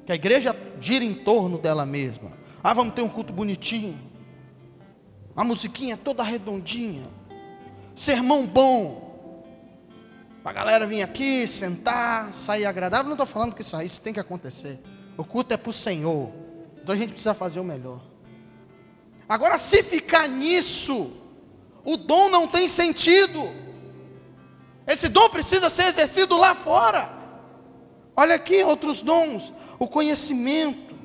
Que 0.07 0.13
a 0.13 0.15
igreja 0.15 0.57
gira 0.81 1.05
em 1.05 1.15
torno 1.15 1.59
dela 1.59 1.85
mesma. 1.85 2.33
Ah, 2.63 2.73
vamos 2.73 2.95
ter 2.95 3.03
um 3.03 3.09
culto 3.09 3.33
bonitinho. 3.33 3.99
A 5.37 5.45
musiquinha 5.45 5.97
toda 5.97 6.23
redondinha. 6.23 7.05
Sermão 7.95 8.47
bom 8.47 9.08
para 10.49 10.63
a 10.63 10.65
galera 10.65 10.87
vir 10.87 11.03
aqui, 11.03 11.47
sentar, 11.47 12.33
sair 12.33 12.65
agradável. 12.65 13.05
Não 13.05 13.13
estou 13.13 13.27
falando 13.27 13.55
que 13.55 13.61
isso, 13.61 13.79
isso 13.83 14.01
tem 14.01 14.15
que 14.15 14.21
acontecer. 14.21 14.81
O 15.15 15.23
culto 15.23 15.53
é 15.53 15.59
para 15.59 15.69
o 15.69 15.75
Senhor. 15.75 16.33
Então 16.83 16.95
a 16.95 16.97
gente 16.97 17.11
precisa 17.11 17.35
fazer 17.35 17.61
o 17.61 17.65
melhor. 17.65 18.01
Agora, 19.29 19.59
se 19.59 19.83
ficar 19.83 20.27
nisso, 20.27 21.13
o 21.85 21.99
dom 21.99 22.31
não 22.31 22.49
tem 22.49 22.67
sentido. 22.67 23.47
Esse 24.87 25.09
dom 25.09 25.29
precisa 25.29 25.69
ser 25.69 25.83
exercido 25.83 26.35
lá 26.39 26.55
fora. 26.55 27.11
Olha 28.17 28.37
aqui 28.37 28.63
outros 28.63 29.03
dons: 29.03 29.53
o 29.79 29.87
conhecimento, 29.87 30.97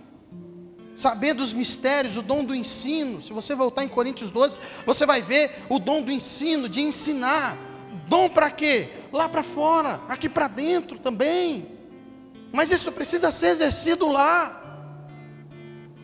saber 0.95 1.33
dos 1.33 1.51
mistérios, 1.51 2.15
o 2.15 2.21
dom 2.21 2.45
do 2.45 2.55
ensino. 2.55 3.21
Se 3.21 3.33
você 3.33 3.53
voltar 3.53 3.83
em 3.83 3.89
Coríntios 3.89 4.31
12, 4.31 4.57
você 4.85 5.05
vai 5.05 5.21
ver 5.21 5.65
o 5.67 5.79
dom 5.79 6.01
do 6.01 6.13
ensino, 6.13 6.69
de 6.69 6.79
ensinar. 6.79 7.57
Dom 8.07 8.29
para 8.29 8.49
quê? 8.49 9.02
Lá 9.13 9.29
para 9.29 9.43
fora, 9.43 10.01
aqui 10.09 10.27
para 10.27 10.47
dentro 10.47 10.97
também. 10.97 11.67
Mas 12.51 12.71
isso 12.71 12.91
precisa 12.91 13.31
ser 13.31 13.47
exercido 13.47 14.07
lá. 14.09 14.59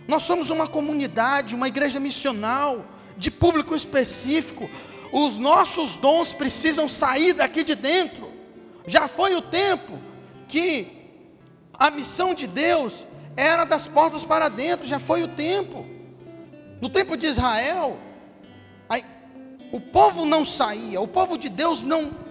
Nós 0.07 0.21
somos 0.21 0.51
uma 0.51 0.67
comunidade, 0.67 1.55
uma 1.55 1.67
igreja 1.67 1.99
missional, 1.99 2.85
de 3.17 3.31
público 3.31 3.75
específico. 3.75 4.69
Os 5.11 5.37
nossos 5.37 5.95
dons 5.95 6.33
precisam 6.33 6.87
sair 6.87 7.33
daqui 7.33 7.63
de 7.63 7.73
dentro. 7.73 8.31
Já 8.85 9.07
foi 9.07 9.35
o 9.35 9.41
tempo 9.41 9.99
que 10.47 10.87
a 11.73 11.89
missão 11.89 12.35
de 12.35 12.45
Deus 12.45 13.07
era 13.35 13.65
das 13.65 13.87
portas 13.87 14.23
para 14.23 14.49
dentro, 14.49 14.85
já 14.85 14.99
foi 14.99 15.23
o 15.23 15.29
tempo. 15.29 15.83
No 16.79 16.89
tempo 16.89 17.17
de 17.17 17.25
Israel, 17.25 17.97
o 19.71 19.79
povo 19.79 20.25
não 20.25 20.45
saía, 20.45 21.01
o 21.01 21.07
povo 21.07 21.37
de 21.37 21.49
Deus 21.49 21.83
não 21.83 22.28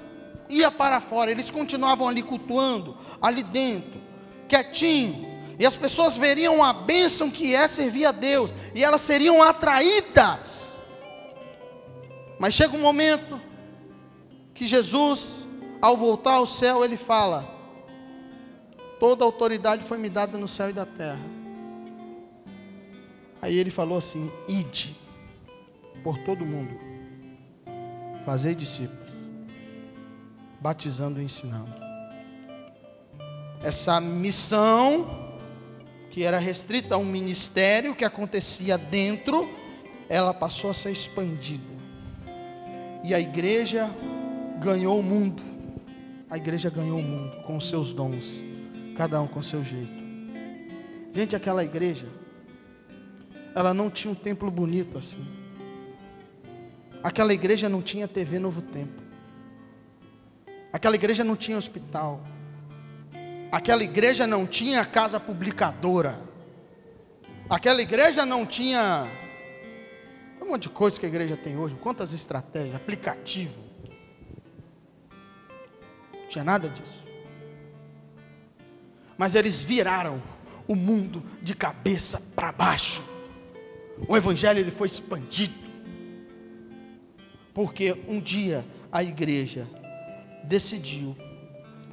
ia 0.49 0.71
para 0.71 1.01
fora, 1.01 1.31
eles 1.31 1.51
continuavam 1.51 2.09
ali 2.09 2.23
cultuando, 2.23 2.97
ali 3.21 3.43
dentro, 3.43 4.01
quietinho. 4.49 5.27
E 5.59 5.67
as 5.67 5.77
pessoas 5.77 6.17
veriam 6.17 6.63
a 6.63 6.73
bênção 6.73 7.31
que 7.31 7.55
é 7.55 7.67
servir 7.67 8.05
a 8.07 8.13
Deus, 8.13 8.53
e 8.75 8.83
elas 8.83 9.01
seriam 9.01 9.43
atraídas. 9.43 10.81
Mas 12.39 12.55
chega 12.55 12.77
um 12.77 12.81
momento 12.81 13.41
que 14.55 14.67
Jesus, 14.67 15.33
ao 15.81 15.97
voltar 15.97 16.35
ao 16.35 16.47
céu, 16.47 16.85
ele 16.85 16.97
fala: 16.97 17.49
Toda 19.01 19.25
autoridade 19.25 19.83
foi 19.85 19.99
me 19.99 20.09
dada 20.09 20.39
no 20.39 20.47
céu 20.47 20.71
e 20.71 20.73
da 20.73 20.87
terra. 20.87 21.27
Aí 23.43 23.59
ele 23.59 23.71
falou 23.71 23.99
assim: 23.99 24.31
Ide 24.49 24.97
por 26.05 26.17
todo 26.19 26.47
mundo 26.47 26.89
Fazer 28.29 28.55
discípulos, 28.55 29.08
batizando 30.61 31.21
e 31.21 31.25
ensinando. 31.25 31.73
Essa 33.63 34.01
missão, 34.01 35.39
que 36.11 36.23
era 36.23 36.39
restrita 36.39 36.95
a 36.95 36.99
um 36.99 37.05
ministério 37.05 37.95
que 37.95 38.05
acontecia 38.05 38.79
dentro, 38.79 39.49
ela 40.09 40.33
passou 40.33 40.71
a 40.71 40.75
ser 40.75 40.91
expandida. 40.91 41.79
E 43.05 43.15
a 43.15 43.21
igreja 43.21 43.91
ganhou 44.61 44.99
o 44.99 45.03
mundo. 45.03 45.43
a 46.31 46.37
igreja 46.37 46.69
ganhou 46.69 46.99
o 46.99 47.03
mundo 47.03 47.43
com 47.45 47.57
os 47.57 47.69
seus 47.69 47.93
dons, 47.93 48.45
cada 48.97 49.21
um 49.21 49.27
com 49.27 49.43
seu 49.43 49.65
jeito. 49.65 49.99
Gente, 51.15 51.35
aquela 51.35 51.65
igreja, 51.65 52.07
ela 53.55 53.73
não 53.73 53.89
tinha 53.89 54.13
um 54.13 54.15
templo 54.15 54.51
bonito 54.51 54.99
assim. 54.99 55.27
Aquela 57.03 57.33
igreja 57.33 57.69
não 57.69 57.81
tinha 57.81 58.07
TV 58.07 58.39
Novo 58.39 58.61
Tempo. 58.61 59.08
Aquela 60.73 60.97
igreja 60.97 61.25
não 61.25 61.37
tinha 61.37 61.57
hospital. 61.57 62.21
Aquela 63.51 63.83
igreja 63.83 64.27
não 64.27 64.47
tinha 64.47 64.85
casa 64.85 65.19
publicadora. 65.19 66.21
Aquela 67.49 67.81
igreja 67.81 68.27
não 68.27 68.45
tinha 68.45 69.09
um 70.49 70.53
monte 70.53 70.63
de 70.63 70.69
coisa 70.71 70.99
que 70.99 71.05
a 71.05 71.09
igreja 71.09 71.37
tem 71.37 71.59
hoje, 71.59 71.75
quantas 71.75 72.13
estratégias, 72.13 72.75
aplicativo. 72.75 73.53
Não 76.13 76.29
tinha 76.29 76.45
nada 76.45 76.69
disso. 76.69 77.05
Mas 79.17 79.35
eles 79.35 79.63
viraram 79.63 80.23
o 80.67 80.75
mundo 80.75 81.23
de 81.43 81.55
cabeça 81.55 82.23
para 82.35 82.53
baixo. 82.53 83.03
O 84.07 84.17
evangelho 84.17 84.59
ele 84.59 84.71
foi 84.71 84.89
expandido. 84.89 85.55
Porque 87.53 87.97
um 88.07 88.21
dia 88.21 88.65
a 88.93 89.03
igreja 89.03 89.67
decidiu 90.49 91.15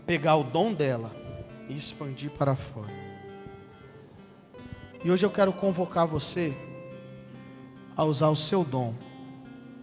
pegar 0.06 0.38
o 0.38 0.44
dom 0.44 0.74
dela 0.74 1.12
e 1.68 1.76
expandir 1.76 2.32
para 2.32 2.56
fora. 2.56 2.94
E 5.04 5.12
hoje 5.12 5.26
eu 5.26 5.30
quero 5.30 5.52
convocar 5.52 6.08
você 6.08 6.56
a 7.96 8.04
usar 8.04 8.30
o 8.30 8.36
seu 8.36 8.64
dom, 8.64 8.94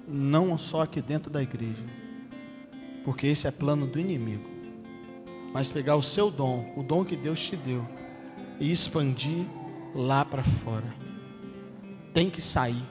não 0.09 0.57
só 0.59 0.83
aqui 0.83 1.03
dentro 1.03 1.31
da 1.31 1.43
igreja, 1.43 1.85
porque 3.05 3.27
esse 3.27 3.47
é 3.47 3.51
plano 3.51 3.87
do 3.87 4.01
inimigo, 4.01 4.49
mas 5.53 5.71
pegar 5.71 5.97
o 5.97 6.03
seu 6.03 6.31
dom, 6.31 6.73
o 6.77 6.83
dom 6.83 7.05
que 7.05 7.15
Deus 7.15 7.41
te 7.41 7.57
deu, 7.57 7.87
e 8.59 8.71
expandir 8.71 9.47
lá 9.95 10.25
para 10.25 10.43
fora. 10.43 10.95
Tem 12.15 12.31
que 12.31 12.41
sair, 12.41 12.83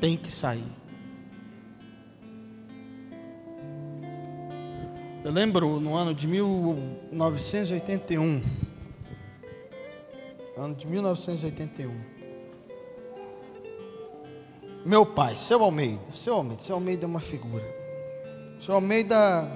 tem 0.00 0.16
que 0.16 0.30
sair. 0.30 0.85
Eu 5.26 5.32
lembro 5.32 5.80
no 5.80 5.96
ano 5.96 6.14
de 6.14 6.28
1981, 6.28 8.42
ano 10.56 10.74
de 10.76 10.86
1981, 10.86 12.00
meu 14.84 15.04
pai, 15.04 15.36
seu 15.36 15.64
Almeida, 15.64 16.00
seu 16.14 16.34
Almeida, 16.34 16.62
seu 16.62 16.76
Almeida 16.76 17.06
é 17.06 17.08
uma 17.08 17.18
figura. 17.18 17.64
Seu 18.64 18.76
Almeida, 18.76 19.50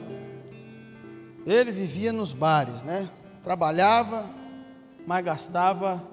ele 1.46 1.70
vivia 1.70 2.12
nos 2.12 2.32
bares, 2.32 2.82
né? 2.82 3.08
Trabalhava, 3.44 4.28
mas 5.06 5.24
gastava 5.24 6.04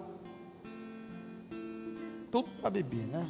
tudo 2.30 2.48
para 2.62 2.70
beber, 2.70 3.08
né? 3.08 3.28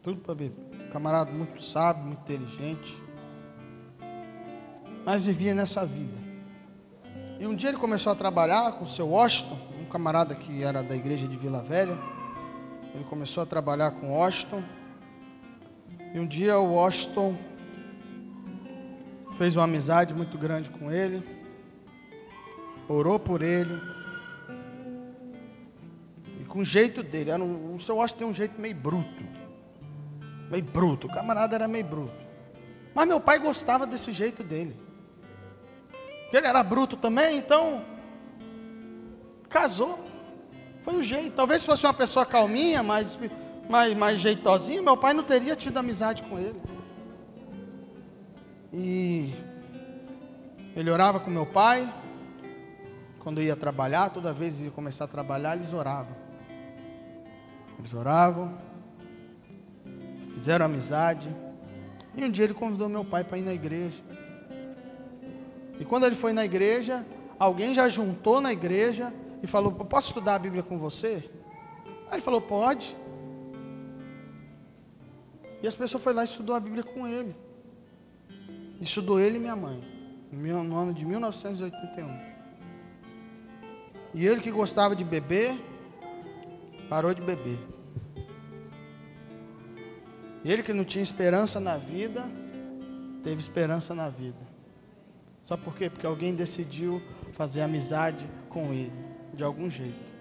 Tudo 0.00 0.20
para 0.20 0.36
beber. 0.36 0.90
Camarada 0.92 1.32
muito 1.32 1.60
sábio, 1.60 2.04
muito 2.04 2.20
inteligente. 2.20 3.01
Mas 5.04 5.24
vivia 5.24 5.54
nessa 5.54 5.84
vida. 5.84 6.22
E 7.40 7.46
um 7.46 7.56
dia 7.56 7.70
ele 7.70 7.78
começou 7.78 8.12
a 8.12 8.14
trabalhar 8.14 8.72
com 8.72 8.84
o 8.84 8.88
seu 8.88 9.08
Washington, 9.08 9.58
um 9.80 9.84
camarada 9.84 10.32
que 10.32 10.62
era 10.62 10.80
da 10.80 10.94
igreja 10.94 11.26
de 11.26 11.36
Vila 11.36 11.60
Velha. 11.60 11.98
Ele 12.94 13.04
começou 13.04 13.42
a 13.42 13.46
trabalhar 13.46 13.90
com 13.92 14.12
Washington. 14.12 14.62
E 16.14 16.20
um 16.20 16.26
dia 16.26 16.56
o 16.58 16.74
Washington 16.74 17.36
fez 19.36 19.56
uma 19.56 19.64
amizade 19.64 20.14
muito 20.14 20.38
grande 20.38 20.70
com 20.70 20.92
ele. 20.92 21.20
Orou 22.88 23.18
por 23.18 23.42
ele. 23.42 23.80
E 26.40 26.44
com 26.44 26.60
o 26.60 26.64
jeito 26.64 27.02
dele, 27.02 27.30
era 27.32 27.42
um, 27.42 27.74
o 27.74 27.80
seu 27.80 27.96
Washington 27.96 28.18
tem 28.18 28.28
um 28.28 28.34
jeito 28.34 28.60
meio 28.60 28.76
bruto. 28.76 29.24
Meio 30.48 30.64
bruto. 30.64 31.08
O 31.08 31.12
camarada 31.12 31.56
era 31.56 31.66
meio 31.66 31.84
bruto. 31.84 32.14
Mas 32.94 33.08
meu 33.08 33.18
pai 33.18 33.40
gostava 33.40 33.84
desse 33.84 34.12
jeito 34.12 34.44
dele. 34.44 34.76
Ele 36.32 36.46
era 36.46 36.62
bruto 36.62 36.96
também, 36.96 37.36
então 37.36 37.84
casou. 39.50 40.02
Foi 40.82 40.96
o 40.96 41.02
jeito. 41.02 41.34
Talvez 41.34 41.64
fosse 41.64 41.84
uma 41.86 41.92
pessoa 41.92 42.24
calminha, 42.24 42.82
mais, 42.82 43.18
mais, 43.68 43.94
mais 43.94 44.18
jeitosinha, 44.18 44.82
meu 44.82 44.96
pai 44.96 45.12
não 45.12 45.22
teria 45.22 45.54
tido 45.54 45.76
amizade 45.76 46.22
com 46.22 46.38
ele. 46.38 46.60
E 48.72 49.34
ele 50.74 50.90
orava 50.90 51.20
com 51.20 51.30
meu 51.30 51.46
pai. 51.46 51.92
Quando 53.20 53.40
ia 53.40 53.54
trabalhar, 53.54 54.10
toda 54.10 54.32
vez 54.32 54.56
que 54.56 54.64
ia 54.64 54.70
começar 54.70 55.04
a 55.04 55.08
trabalhar, 55.08 55.56
eles 55.56 55.72
oravam. 55.72 56.16
Eles 57.78 57.94
oravam, 57.94 58.58
fizeram 60.34 60.64
amizade. 60.64 61.28
E 62.16 62.24
um 62.24 62.30
dia 62.30 62.44
ele 62.44 62.54
convidou 62.54 62.88
meu 62.88 63.04
pai 63.04 63.22
para 63.22 63.38
ir 63.38 63.42
na 63.42 63.52
igreja. 63.52 64.02
E 65.78 65.84
quando 65.84 66.04
ele 66.04 66.14
foi 66.14 66.32
na 66.32 66.44
igreja, 66.44 67.06
alguém 67.38 67.74
já 67.74 67.88
juntou 67.88 68.40
na 68.40 68.52
igreja 68.52 69.12
e 69.42 69.46
falou: 69.46 69.72
Posso 69.72 70.08
estudar 70.08 70.36
a 70.36 70.38
Bíblia 70.38 70.62
com 70.62 70.78
você? 70.78 71.28
Aí 72.08 72.14
ele 72.14 72.22
falou: 72.22 72.40
Pode. 72.40 72.96
E 75.62 75.68
as 75.68 75.74
pessoas 75.74 76.02
foram 76.02 76.16
lá 76.16 76.24
e 76.24 76.28
estudou 76.28 76.54
a 76.54 76.60
Bíblia 76.60 76.82
com 76.82 77.06
ele. 77.06 77.34
Estudou 78.80 79.20
ele 79.20 79.36
e 79.36 79.40
minha 79.40 79.54
mãe, 79.54 79.80
no 80.32 80.76
ano 80.76 80.92
de 80.92 81.04
1981. 81.04 82.32
E 84.14 84.26
ele 84.26 84.40
que 84.40 84.50
gostava 84.50 84.96
de 84.96 85.04
beber, 85.04 85.56
parou 86.88 87.14
de 87.14 87.22
beber. 87.22 87.58
E 90.44 90.52
ele 90.52 90.62
que 90.64 90.72
não 90.72 90.84
tinha 90.84 91.02
esperança 91.02 91.60
na 91.60 91.76
vida, 91.76 92.28
teve 93.22 93.40
esperança 93.40 93.94
na 93.94 94.08
vida. 94.08 94.51
Só 95.44 95.56
por 95.56 95.74
quê? 95.74 95.90
Porque 95.90 96.06
alguém 96.06 96.34
decidiu 96.34 97.02
fazer 97.32 97.62
amizade 97.62 98.28
com 98.48 98.72
ele 98.72 98.92
de 99.34 99.42
algum 99.42 99.68
jeito. 99.68 100.12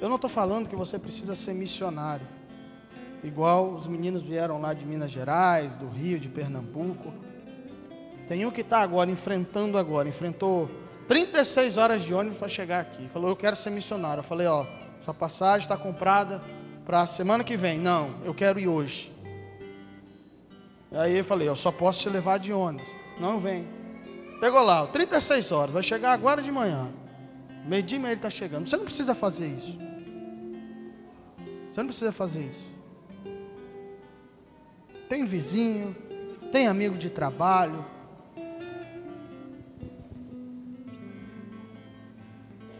Eu 0.00 0.08
não 0.08 0.16
estou 0.16 0.30
falando 0.30 0.68
que 0.68 0.76
você 0.76 0.98
precisa 0.98 1.34
ser 1.34 1.54
missionário, 1.54 2.26
igual 3.24 3.72
os 3.72 3.86
meninos 3.86 4.22
vieram 4.22 4.60
lá 4.60 4.72
de 4.72 4.86
Minas 4.86 5.10
Gerais, 5.10 5.76
do 5.76 5.88
Rio, 5.88 6.20
de 6.20 6.28
Pernambuco. 6.28 7.12
Tem 8.28 8.46
um 8.46 8.50
que 8.50 8.60
está 8.60 8.78
agora 8.80 9.10
enfrentando 9.10 9.76
agora, 9.76 10.08
enfrentou 10.08 10.70
36 11.08 11.78
horas 11.78 12.02
de 12.02 12.12
ônibus 12.12 12.38
para 12.38 12.48
chegar 12.48 12.80
aqui. 12.80 13.08
Falou, 13.08 13.30
eu 13.30 13.36
quero 13.36 13.56
ser 13.56 13.70
missionário. 13.70 14.20
Eu 14.20 14.24
falei, 14.24 14.46
ó, 14.46 14.66
sua 15.02 15.14
passagem 15.14 15.64
está 15.64 15.76
comprada 15.76 16.42
para 16.84 17.00
a 17.00 17.06
semana 17.06 17.42
que 17.42 17.56
vem. 17.56 17.78
Não, 17.78 18.14
eu 18.24 18.34
quero 18.34 18.60
ir 18.60 18.68
hoje. 18.68 19.10
Aí 20.92 21.16
eu 21.16 21.24
falei, 21.24 21.48
eu 21.48 21.56
só 21.56 21.72
posso 21.72 22.02
te 22.02 22.10
levar 22.10 22.38
de 22.38 22.52
ônibus. 22.52 22.88
Não 23.18 23.38
vem. 23.38 23.66
Pegou 24.40 24.62
lá, 24.62 24.86
36 24.86 25.50
horas, 25.50 25.72
vai 25.72 25.82
chegar 25.82 26.12
agora 26.12 26.40
de 26.40 26.52
manhã. 26.52 26.92
Meio 27.66 27.82
dia 27.82 27.98
ele 27.98 28.12
está 28.14 28.30
chegando. 28.30 28.68
Você 28.68 28.76
não 28.76 28.84
precisa 28.84 29.14
fazer 29.14 29.48
isso. 29.48 29.78
Você 31.70 31.80
não 31.80 31.88
precisa 31.88 32.12
fazer 32.12 32.42
isso. 32.42 32.68
Tem 35.08 35.24
vizinho, 35.24 35.96
tem 36.52 36.66
amigo 36.66 36.96
de 36.96 37.10
trabalho. 37.10 37.84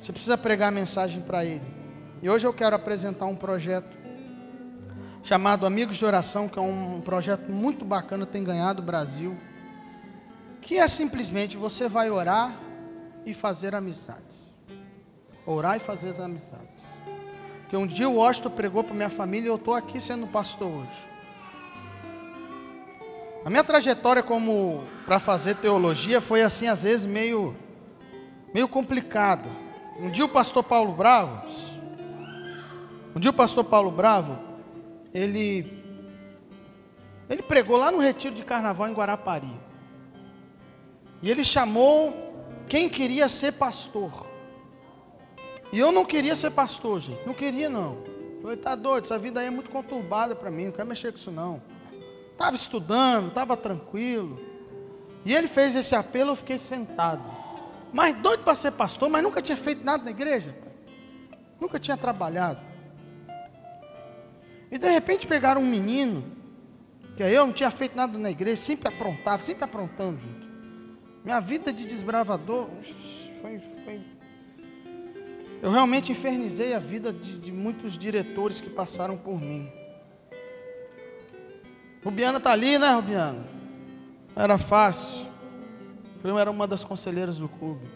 Você 0.00 0.12
precisa 0.12 0.38
pregar 0.38 0.68
a 0.68 0.72
mensagem 0.72 1.20
para 1.20 1.44
ele. 1.44 1.64
E 2.22 2.30
hoje 2.30 2.46
eu 2.46 2.52
quero 2.52 2.74
apresentar 2.74 3.26
um 3.26 3.36
projeto 3.36 3.96
chamado 5.22 5.66
Amigos 5.66 5.96
de 5.96 6.04
Oração, 6.04 6.48
que 6.48 6.58
é 6.58 6.62
um 6.62 7.00
projeto 7.00 7.50
muito 7.50 7.84
bacana, 7.84 8.24
tem 8.24 8.42
ganhado 8.42 8.80
o 8.80 8.84
Brasil. 8.84 9.36
Que 10.68 10.76
é 10.76 10.86
simplesmente 10.86 11.56
você 11.56 11.88
vai 11.88 12.10
orar 12.10 12.54
e 13.24 13.32
fazer 13.32 13.74
amizade. 13.74 14.20
Orar 15.46 15.78
e 15.78 15.80
fazer 15.80 16.10
as 16.10 16.20
amizades. 16.20 16.84
Porque 17.62 17.74
um 17.74 17.86
dia 17.86 18.06
o 18.06 18.16
Washington 18.16 18.50
pregou 18.50 18.84
para 18.84 18.94
minha 18.94 19.08
família 19.08 19.48
e 19.48 19.50
eu 19.50 19.54
estou 19.56 19.72
aqui 19.72 19.98
sendo 19.98 20.26
pastor 20.26 20.68
hoje. 20.68 21.08
A 23.46 23.48
minha 23.48 23.64
trajetória 23.64 24.22
como 24.22 24.84
para 25.06 25.18
fazer 25.18 25.54
teologia 25.54 26.20
foi 26.20 26.42
assim, 26.42 26.66
às 26.66 26.82
vezes, 26.82 27.06
meio, 27.06 27.56
meio 28.52 28.68
complicada. 28.68 29.48
Um 29.98 30.10
dia 30.10 30.26
o 30.26 30.28
pastor 30.28 30.62
Paulo 30.62 30.92
Bravo, 30.92 31.46
um 33.16 33.18
dia 33.18 33.30
o 33.30 33.34
pastor 33.34 33.64
Paulo 33.64 33.90
Bravo, 33.90 34.38
ele, 35.14 35.82
ele 37.30 37.40
pregou 37.40 37.78
lá 37.78 37.90
no 37.90 38.00
retiro 38.00 38.34
de 38.34 38.44
carnaval 38.44 38.86
em 38.86 38.92
Guarapari. 38.92 39.67
E 41.22 41.30
ele 41.30 41.44
chamou 41.44 42.14
quem 42.68 42.88
queria 42.88 43.28
ser 43.28 43.52
pastor. 43.52 44.26
E 45.72 45.78
eu 45.78 45.92
não 45.92 46.04
queria 46.04 46.36
ser 46.36 46.50
pastor, 46.50 47.00
gente. 47.00 47.26
Não 47.26 47.34
queria, 47.34 47.68
não. 47.68 47.98
Falei, 48.40 48.56
tá 48.56 48.74
doido, 48.74 49.04
essa 49.04 49.18
vida 49.18 49.40
aí 49.40 49.46
é 49.46 49.50
muito 49.50 49.70
conturbada 49.70 50.34
para 50.34 50.50
mim, 50.50 50.66
não 50.66 50.72
quero 50.72 50.88
mexer 50.88 51.12
com 51.12 51.18
isso 51.18 51.30
não. 51.30 51.60
Estava 52.32 52.54
estudando, 52.54 53.28
estava 53.28 53.56
tranquilo. 53.56 54.40
E 55.24 55.34
ele 55.34 55.48
fez 55.48 55.74
esse 55.74 55.94
apelo, 55.94 56.30
eu 56.30 56.36
fiquei 56.36 56.58
sentado. 56.58 57.22
Mas 57.92 58.16
doido 58.16 58.44
para 58.44 58.54
ser 58.54 58.70
pastor, 58.72 59.10
mas 59.10 59.22
nunca 59.22 59.42
tinha 59.42 59.56
feito 59.56 59.84
nada 59.84 60.04
na 60.04 60.10
igreja. 60.10 60.54
Nunca 61.60 61.80
tinha 61.80 61.96
trabalhado. 61.96 62.60
E 64.70 64.78
de 64.78 64.88
repente 64.88 65.26
pegaram 65.26 65.60
um 65.60 65.66
menino, 65.66 66.24
que 67.16 67.22
eu 67.22 67.46
não 67.46 67.52
tinha 67.52 67.70
feito 67.70 67.96
nada 67.96 68.16
na 68.18 68.30
igreja, 68.30 68.62
sempre 68.62 68.88
aprontava, 68.88 69.42
sempre 69.42 69.64
aprontando. 69.64 70.20
Minha 71.28 71.40
vida 71.40 71.70
de 71.74 71.86
desbravador 71.86 72.70
foi, 73.42 73.60
foi... 73.84 74.00
Eu 75.60 75.70
realmente 75.70 76.10
infernizei 76.10 76.72
a 76.72 76.78
vida 76.78 77.12
de, 77.12 77.38
de 77.38 77.52
muitos 77.52 77.98
diretores 77.98 78.62
que 78.62 78.70
passaram 78.70 79.14
por 79.14 79.38
mim. 79.38 79.70
Rubiana 82.02 82.38
está 82.38 82.52
ali, 82.52 82.78
né, 82.78 82.94
Rubiana? 82.94 83.44
Era 84.34 84.56
fácil. 84.56 85.26
Eu 86.24 86.38
era 86.38 86.50
uma 86.50 86.66
das 86.66 86.82
conselheiras 86.82 87.36
do 87.36 87.46
clube. 87.46 87.86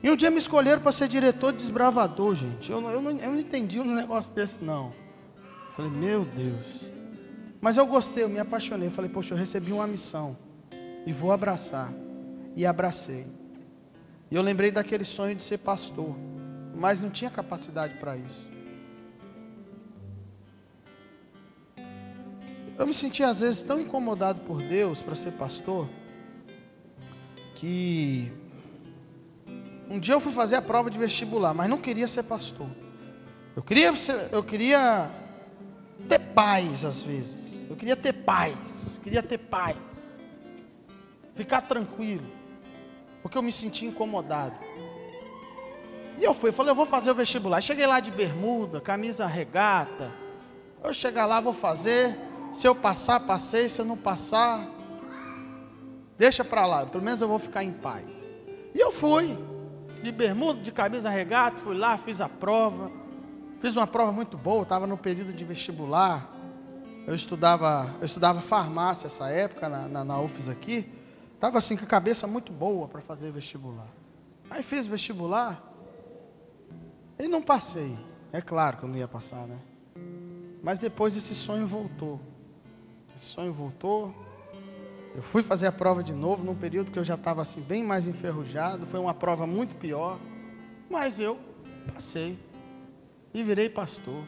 E 0.00 0.08
um 0.12 0.14
dia 0.14 0.30
me 0.30 0.38
escolheram 0.38 0.80
para 0.80 0.92
ser 0.92 1.08
diretor 1.08 1.50
de 1.50 1.58
desbravador, 1.58 2.36
gente. 2.36 2.70
Eu, 2.70 2.80
eu, 2.88 3.02
não, 3.02 3.10
eu 3.10 3.30
não 3.30 3.36
entendi 3.36 3.80
um 3.80 3.96
negócio 3.96 4.32
desse, 4.32 4.62
não. 4.62 4.92
Falei, 5.74 5.90
meu 5.90 6.24
Deus. 6.24 6.88
Mas 7.60 7.76
eu 7.76 7.84
gostei, 7.84 8.22
eu 8.22 8.28
me 8.28 8.38
apaixonei. 8.38 8.90
Falei, 8.90 9.10
poxa, 9.10 9.34
eu 9.34 9.38
recebi 9.38 9.72
uma 9.72 9.88
missão. 9.88 10.46
E 11.06 11.12
vou 11.12 11.32
abraçar. 11.32 11.92
E 12.56 12.66
abracei. 12.66 13.26
E 14.30 14.34
eu 14.34 14.42
lembrei 14.42 14.70
daquele 14.70 15.04
sonho 15.04 15.34
de 15.34 15.42
ser 15.42 15.58
pastor. 15.58 16.16
Mas 16.74 17.00
não 17.00 17.10
tinha 17.10 17.30
capacidade 17.30 17.94
para 17.94 18.16
isso. 18.16 18.46
Eu 22.78 22.86
me 22.86 22.94
senti 22.94 23.24
às 23.24 23.40
vezes 23.40 23.60
tão 23.62 23.80
incomodado 23.80 24.40
por 24.42 24.62
Deus 24.62 25.02
para 25.02 25.16
ser 25.16 25.32
pastor 25.32 25.88
que 27.56 28.30
um 29.90 29.98
dia 29.98 30.14
eu 30.14 30.20
fui 30.20 30.32
fazer 30.32 30.54
a 30.54 30.62
prova 30.62 30.88
de 30.88 30.96
vestibular, 30.96 31.52
mas 31.52 31.68
não 31.68 31.78
queria 31.78 32.06
ser 32.06 32.22
pastor. 32.22 32.68
Eu 33.56 33.62
queria 33.62 33.94
ser, 33.96 34.28
eu 34.30 34.44
queria 34.44 35.10
ter 36.08 36.20
paz 36.32 36.84
às 36.84 37.02
vezes. 37.02 37.36
Eu 37.68 37.74
queria 37.74 37.96
ter 37.96 38.12
paz, 38.12 39.00
queria 39.02 39.22
ter 39.24 39.38
paz. 39.38 39.76
Ficar 41.38 41.60
tranquilo. 41.60 42.26
Porque 43.22 43.38
eu 43.38 43.42
me 43.42 43.52
sentia 43.52 43.88
incomodado. 43.88 44.56
E 46.18 46.24
eu 46.24 46.34
fui, 46.34 46.50
falei, 46.50 46.72
eu 46.72 46.74
vou 46.74 46.84
fazer 46.84 47.12
o 47.12 47.14
vestibular. 47.14 47.60
Cheguei 47.60 47.86
lá 47.86 48.00
de 48.00 48.10
bermuda, 48.10 48.80
camisa 48.80 49.24
regata. 49.24 50.10
Eu 50.82 50.92
chegar 50.92 51.26
lá, 51.26 51.40
vou 51.40 51.52
fazer. 51.52 52.18
Se 52.52 52.66
eu 52.66 52.74
passar, 52.74 53.20
passei. 53.20 53.68
Se 53.68 53.80
eu 53.80 53.84
não 53.84 53.96
passar, 53.96 54.68
deixa 56.18 56.44
para 56.44 56.66
lá. 56.66 56.84
Pelo 56.84 57.04
menos 57.04 57.20
eu 57.20 57.28
vou 57.28 57.38
ficar 57.38 57.62
em 57.62 57.70
paz. 57.70 58.04
E 58.74 58.80
eu 58.80 58.90
fui, 58.90 59.38
de 60.02 60.10
bermuda, 60.10 60.60
de 60.60 60.72
camisa 60.72 61.08
regata, 61.08 61.58
fui 61.58 61.78
lá, 61.78 61.96
fiz 61.96 62.20
a 62.20 62.28
prova. 62.28 62.90
Fiz 63.60 63.76
uma 63.76 63.86
prova 63.86 64.10
muito 64.10 64.36
boa, 64.36 64.64
estava 64.64 64.88
no 64.88 64.98
período 64.98 65.32
de 65.32 65.44
vestibular. 65.44 66.34
Eu 67.06 67.14
estudava, 67.14 67.94
eu 68.00 68.06
estudava 68.06 68.40
farmácia 68.40 69.06
essa 69.06 69.28
época, 69.28 69.68
na, 69.68 69.86
na, 69.86 70.04
na 70.04 70.20
UFES 70.20 70.48
aqui. 70.48 70.97
Estava 71.38 71.58
assim 71.58 71.76
com 71.76 71.84
a 71.84 71.86
cabeça 71.86 72.26
muito 72.26 72.52
boa 72.52 72.88
para 72.88 73.00
fazer 73.00 73.30
vestibular. 73.30 73.86
Aí 74.50 74.60
fiz 74.60 74.86
vestibular 74.86 75.62
e 77.16 77.28
não 77.28 77.40
passei. 77.40 77.96
É 78.32 78.40
claro 78.40 78.76
que 78.76 78.82
eu 78.82 78.88
não 78.88 78.96
ia 78.96 79.06
passar, 79.06 79.46
né? 79.46 79.56
Mas 80.60 80.80
depois 80.80 81.16
esse 81.16 81.36
sonho 81.36 81.64
voltou. 81.64 82.20
Esse 83.14 83.26
sonho 83.26 83.52
voltou. 83.52 84.12
Eu 85.14 85.22
fui 85.22 85.40
fazer 85.40 85.68
a 85.68 85.72
prova 85.72 86.02
de 86.02 86.12
novo 86.12 86.42
num 86.42 86.56
período 86.56 86.90
que 86.90 86.98
eu 86.98 87.04
já 87.04 87.14
estava 87.14 87.40
assim 87.40 87.60
bem 87.60 87.84
mais 87.84 88.08
enferrujado. 88.08 88.84
Foi 88.84 88.98
uma 88.98 89.14
prova 89.14 89.46
muito 89.46 89.76
pior, 89.76 90.18
mas 90.90 91.20
eu 91.20 91.38
passei 91.94 92.36
e 93.32 93.44
virei 93.44 93.68
pastor. 93.68 94.24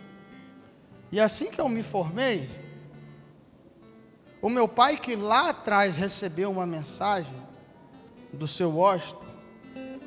E 1.11 1.19
assim 1.19 1.51
que 1.51 1.61
eu 1.61 1.69
me 1.69 1.83
formei, 1.83 2.49
o 4.43 4.49
meu 4.49 4.67
pai 4.67 4.97
que 4.97 5.15
lá 5.17 5.51
atrás 5.51 5.97
recebeu 5.97 6.51
uma 6.51 6.67
mensagem 6.67 7.35
do 8.33 8.47
seu 8.47 8.71
Washington, 8.71 9.27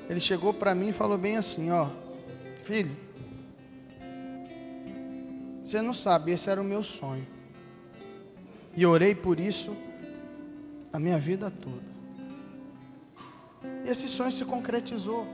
ele 0.09 0.19
chegou 0.19 0.53
para 0.53 0.73
mim 0.73 0.89
e 0.89 0.93
falou 0.93 1.17
bem 1.17 1.37
assim, 1.37 1.71
ó, 1.71 1.89
filho, 2.63 2.95
você 5.65 5.81
não 5.81 5.93
sabe, 5.93 6.31
esse 6.31 6.49
era 6.49 6.61
o 6.61 6.63
meu 6.63 6.83
sonho. 6.83 7.25
E 8.75 8.85
orei 8.85 9.15
por 9.15 9.39
isso 9.39 9.75
a 10.91 10.99
minha 10.99 11.19
vida 11.19 11.49
toda. 11.49 11.93
E 13.85 13.89
esse 13.89 14.07
sonho 14.07 14.31
se 14.31 14.43
concretizou 14.45 15.27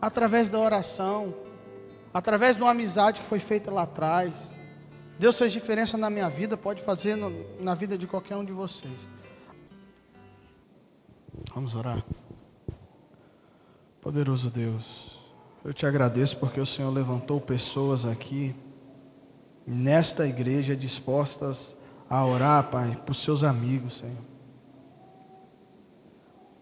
através 0.00 0.48
da 0.48 0.58
oração, 0.58 1.34
através 2.12 2.56
de 2.56 2.62
uma 2.62 2.70
amizade 2.70 3.20
que 3.20 3.26
foi 3.26 3.40
feita 3.40 3.70
lá 3.70 3.82
atrás. 3.82 4.32
Deus 5.18 5.36
fez 5.36 5.52
diferença 5.52 5.96
na 5.96 6.10
minha 6.10 6.28
vida, 6.28 6.56
pode 6.56 6.82
fazer 6.82 7.16
no, 7.16 7.32
na 7.58 7.74
vida 7.74 7.96
de 7.96 8.06
qualquer 8.06 8.36
um 8.36 8.44
de 8.44 8.52
vocês. 8.52 9.08
Vamos 11.54 11.74
orar. 11.74 12.04
Poderoso 14.00 14.50
Deus, 14.50 15.20
eu 15.64 15.72
te 15.72 15.86
agradeço 15.86 16.36
porque 16.36 16.60
o 16.60 16.66
Senhor 16.66 16.90
levantou 16.90 17.40
pessoas 17.40 18.04
aqui, 18.04 18.54
nesta 19.66 20.26
igreja, 20.26 20.76
dispostas 20.76 21.74
a 22.08 22.24
orar, 22.24 22.70
Pai, 22.70 23.00
por 23.04 23.14
seus 23.14 23.42
amigos, 23.42 23.98
Senhor. 23.98 24.22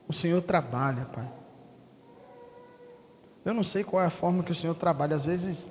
O 0.08 0.12
Senhor 0.12 0.40
trabalha, 0.40 1.04
Pai. 1.06 1.30
Eu 3.44 3.52
não 3.52 3.62
sei 3.64 3.84
qual 3.84 4.02
é 4.02 4.06
a 4.06 4.10
forma 4.10 4.42
que 4.42 4.52
o 4.52 4.54
Senhor 4.54 4.74
trabalha, 4.74 5.14
às 5.14 5.24
vezes 5.24 5.68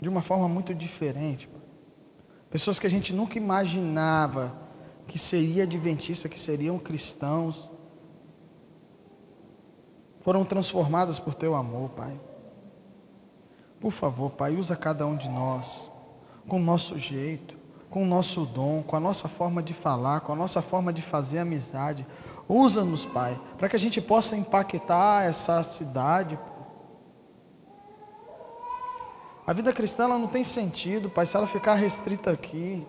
de 0.00 0.08
uma 0.08 0.22
forma 0.22 0.48
muito 0.48 0.74
diferente. 0.74 1.48
Pessoas 2.50 2.78
que 2.78 2.86
a 2.86 2.90
gente 2.90 3.12
nunca 3.12 3.38
imaginava 3.38 4.56
que 5.06 5.18
seria 5.18 5.64
adventista, 5.64 6.28
que 6.28 6.38
seriam 6.38 6.78
cristãos, 6.78 7.70
foram 10.20 10.44
transformadas 10.44 11.18
por 11.18 11.34
teu 11.34 11.54
amor, 11.54 11.90
Pai. 11.90 12.20
Por 13.80 13.92
favor, 13.92 14.30
Pai, 14.30 14.56
usa 14.56 14.74
cada 14.74 15.06
um 15.06 15.16
de 15.16 15.28
nós 15.28 15.90
com 16.48 16.56
o 16.56 16.62
nosso 16.62 16.98
jeito 16.98 17.56
com 17.96 18.02
o 18.02 18.06
nosso 18.06 18.44
dom, 18.44 18.82
com 18.82 18.94
a 18.94 19.00
nossa 19.00 19.26
forma 19.26 19.62
de 19.62 19.72
falar, 19.72 20.20
com 20.20 20.32
a 20.32 20.36
nossa 20.36 20.60
forma 20.60 20.92
de 20.92 21.02
fazer 21.02 21.38
amizade. 21.38 22.06
Usa-nos, 22.48 23.06
Pai, 23.06 23.40
para 23.56 23.70
que 23.70 23.76
a 23.76 23.78
gente 23.78 24.00
possa 24.00 24.36
impactar 24.36 25.24
essa 25.24 25.62
cidade. 25.62 26.38
A 29.46 29.52
vida 29.52 29.72
cristã 29.72 30.04
ela 30.04 30.18
não 30.18 30.26
tem 30.26 30.42
sentido, 30.42 31.08
Pai, 31.08 31.24
se 31.24 31.36
ela 31.36 31.46
ficar 31.46 31.74
restrita 31.74 32.32
aqui. 32.32 32.84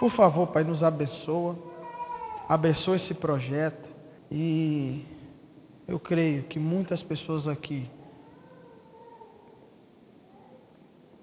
Por 0.00 0.10
favor, 0.10 0.46
Pai, 0.46 0.64
nos 0.64 0.82
abençoa. 0.82 1.58
Abençoa 2.48 2.96
esse 2.96 3.12
projeto. 3.12 3.90
E 4.30 5.04
eu 5.86 6.00
creio 6.00 6.44
que 6.44 6.58
muitas 6.58 7.02
pessoas 7.02 7.46
aqui 7.46 7.90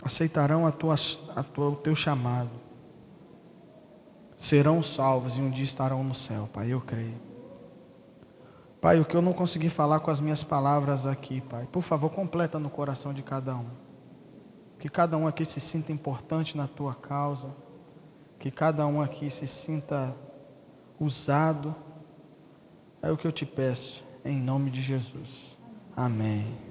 aceitarão 0.04 0.66
a 0.66 0.72
tua, 0.72 0.96
a 1.36 1.44
tua, 1.44 1.70
o 1.70 1.76
teu 1.76 1.96
chamado, 1.96 2.52
serão 4.38 4.82
salvos 4.82 5.38
e 5.38 5.42
um 5.42 5.50
dia 5.50 5.64
estarão 5.64 6.04
no 6.04 6.14
céu, 6.14 6.48
Pai, 6.54 6.72
eu 6.72 6.80
creio. 6.80 7.20
Pai, 8.80 9.00
o 9.00 9.06
que 9.06 9.16
eu 9.16 9.22
não 9.22 9.34
consegui 9.34 9.70
falar 9.70 10.00
com 10.00 10.10
as 10.10 10.22
minhas 10.22 10.44
palavras 10.44 11.06
aqui, 11.06 11.42
Pai, 11.42 11.68
por 11.72 11.82
favor, 11.82 12.10
completa 12.12 12.58
no 12.60 12.70
coração 12.70 13.14
de 13.14 13.22
cada 13.22 13.56
um. 13.56 13.89
Que 14.80 14.90
cada 14.90 15.18
um 15.18 15.28
aqui 15.28 15.46
se 15.46 15.60
sinta 15.60 15.92
importante 15.92 16.56
na 16.58 16.68
tua 16.68 16.96
causa, 16.96 17.54
que 18.40 18.50
cada 18.50 18.88
um 18.88 19.02
aqui 19.02 19.30
se 19.30 19.46
sinta 19.46 20.16
usado. 21.00 21.76
É 23.02 23.12
o 23.12 23.18
que 23.18 23.28
eu 23.28 23.32
te 23.32 23.46
peço, 23.46 24.04
em 24.24 24.40
nome 24.40 24.72
de 24.72 24.82
Jesus. 24.82 25.58
Amém. 25.96 26.69